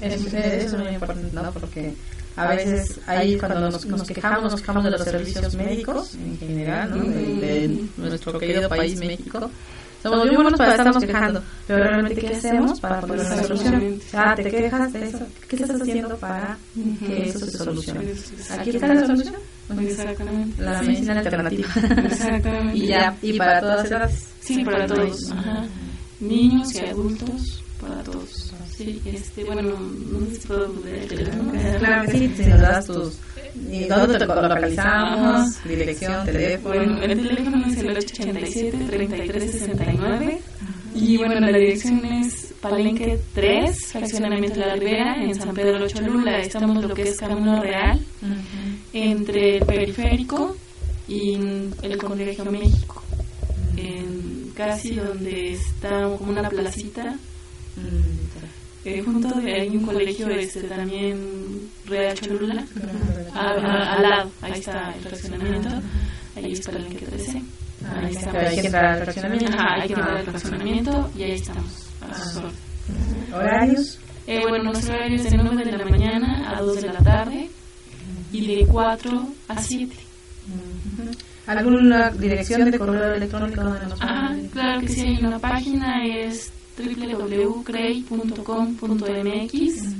[0.00, 1.50] Es, es muy importante, ¿no?
[1.52, 1.94] Porque
[2.36, 6.90] a veces ahí cuando nos, nos quejamos, nos quejamos de los servicios médicos en general,
[6.90, 7.04] ¿no?
[7.04, 9.50] De, de nuestro querido país México.
[10.02, 14.00] Somos muy buenos para estarnos quejando, pero realmente ¿qué hacemos para poner una solución?
[14.12, 16.58] Ah, te quejas de eso, ¿qué estás haciendo para
[17.06, 18.12] que eso se solucione?
[18.50, 19.34] Aquí está la solución,
[19.78, 20.60] Exactamente.
[20.60, 21.68] la medicina alternativa.
[22.04, 22.76] Exactamente.
[22.78, 24.28] y ya, y para todas edades.
[24.40, 25.30] Sí, para todos.
[25.30, 25.66] Ajá.
[26.18, 28.51] Niños y adultos, para todos.
[28.76, 31.52] Sí, este, bueno, no sé si puedo teléfono.
[31.78, 33.18] Claro que sí, si nos das tus...
[33.70, 35.62] ¿Y dónde te localizamos?
[35.64, 36.74] Dirección, teléfono.
[36.74, 40.38] Bueno, el teléfono es el 887-3369.
[40.94, 46.38] Y bueno, la dirección es Palenque 3, Fraccionamiento de la Ribera, en San Pedro Cholula.
[46.38, 47.98] Estamos lo que es Camino Real.
[48.92, 50.56] entre el periférico
[51.08, 51.34] y
[51.82, 53.02] el Colegio México,
[53.76, 57.16] en casi donde está como una placita.
[58.84, 62.64] Eh, junto de hay un colegio este, también Real Cholula,
[63.32, 65.68] al lado, ahí está el fraccionamiento,
[66.34, 67.42] ahí está el que 13.
[67.94, 69.52] Ahí está, hay que entrar al fraccionamiento.
[69.52, 71.86] Ajá, hay que entrar al fraccionamiento y ahí estamos.
[72.00, 72.58] A sus órdenes.
[73.32, 73.98] ¿Horarios?
[74.26, 77.50] Eh, bueno, nuestro horario es de 9 de la mañana a 2 de la tarde
[78.32, 79.96] y de 4 a 7.
[81.46, 86.52] ¿Alguna dirección de correo electrónico donde nos Ah, claro que sí, hay una página, es
[86.76, 88.06] www.crey.com.mx,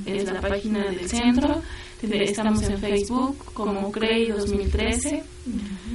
[0.07, 1.63] es la página del centro.
[2.03, 5.23] Estamos en Facebook como CREI 2013.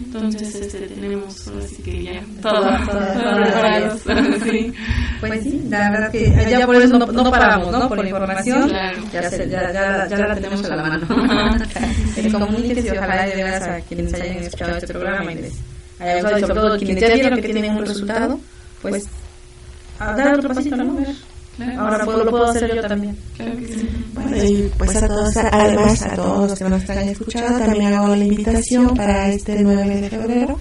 [0.06, 3.98] Entonces este, tenemos así que ya todo, todo,
[4.46, 4.74] sí.
[5.20, 7.90] Pues sí, la verdad que ya por eso no, no paramos, ¿no?
[7.90, 9.02] Por la información, claro.
[9.12, 11.08] ya, se, ya, ya, ya, la tenemos a la mano.
[12.32, 15.54] Comuníquese y ojalá de veras a quienes hayan escuchado este programa y les
[16.00, 18.40] haya gustado, y sobre todo quienes ya vieron que tienen un resultado,
[18.82, 19.08] pues
[20.00, 20.98] a dar otro pasito, ¿no?
[21.58, 21.82] Claro.
[21.82, 23.18] Ahora puedo, lo puedo hacer yo también.
[23.36, 23.90] Claro que sí.
[24.14, 28.16] Bueno, y pues a todos, además a todos los que nos están escuchando, también hago
[28.16, 30.60] la invitación para este 9 de febrero.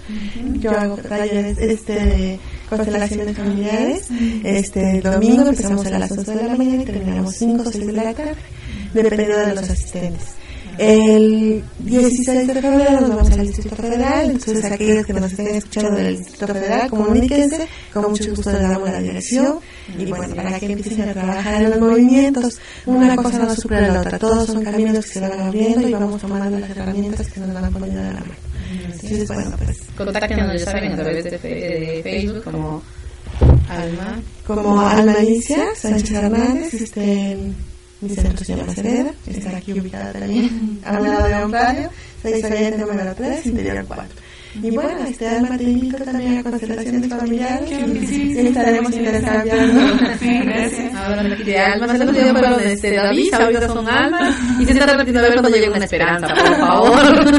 [0.55, 4.07] Yo hago talleres este, de constelaciones familiares.
[4.43, 7.93] Este domingo empezamos a las 11 de la mañana y terminamos 5 o 6 de
[7.93, 8.35] la tarde,
[8.93, 10.37] dependiendo de los asistentes.
[10.77, 15.91] El 16 de febrero nos vamos al Distrito Federal, entonces aquellos que nos estén escuchando
[15.97, 19.59] del Distrito Federal, comuníquense, con mucho gusto les damos la dirección
[19.97, 24.01] y bueno, para que empiecen a trabajar en los movimientos, una cosa no supera la
[24.01, 27.53] otra, todos son caminos que se van abriendo y vamos tomando las herramientas que nos
[27.53, 28.33] van poniendo de la mano.
[28.69, 29.79] Entonces, bueno, pues...
[29.97, 32.83] Contáctenos, ya saben, a través de, de Facebook como
[33.69, 34.21] Alma.
[34.45, 37.37] Como Alma Alicia Sánchez Hernández, este...
[38.01, 41.89] Mi centro se llama Cereda, está aquí ubicada también, a un lado de un radio,
[42.21, 44.05] 6 Oriente número 3, interior 4.
[44.61, 47.69] Y bueno, este alma te invito también a constelaciones familiares.
[47.71, 49.81] y estaremos intercambiando.
[50.19, 50.95] Sí, gracias.
[50.95, 54.85] Ahora de almas, el otro día fueron este, David, ahorita son almas, y se está
[54.85, 57.33] repitiendo a ver cuando llega una esperanza, por favor.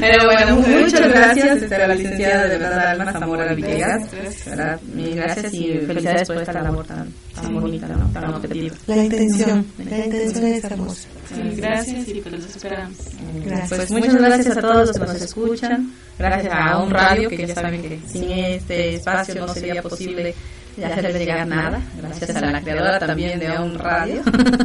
[0.00, 1.72] Pero bueno, muchas gracias.
[1.72, 4.02] a la licenciada de verdad Alma Zamora Villegas.
[4.46, 4.80] ¿verdad?
[4.94, 8.06] Mil gracias y felicidades por esta labor tan, tan bonita, ¿no?
[8.12, 8.76] tan objetiva.
[8.86, 11.08] La intención, la intención es hermosa.
[11.34, 12.96] Sí, gracias y pues los esperamos.
[13.44, 13.68] Gracias.
[13.68, 15.92] Pues muchas gracias a todos los que nos escuchan.
[16.18, 20.34] Gracias a un radio que ya saben que sin este espacio no sería posible
[20.84, 21.80] hacerle llegar nada.
[21.98, 24.22] Gracias a la creadora también de un radio.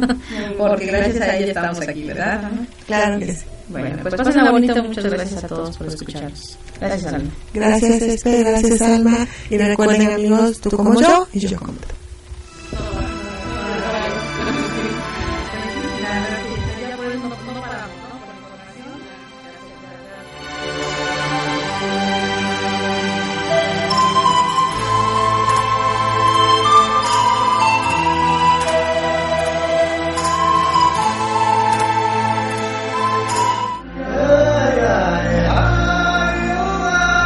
[0.58, 2.50] Porque gracias a ella estamos aquí, ¿verdad?
[2.86, 3.44] Claro que sí.
[3.68, 4.82] Bueno, pues pasen una bonita.
[4.82, 6.58] Muchas gracias a todos por escucharnos.
[6.80, 7.30] Gracias, Alma.
[7.54, 9.26] Gracias, Espe, gracias, Alma.
[9.50, 12.01] Y recuerden, amigos, tú como yo y yo como tú.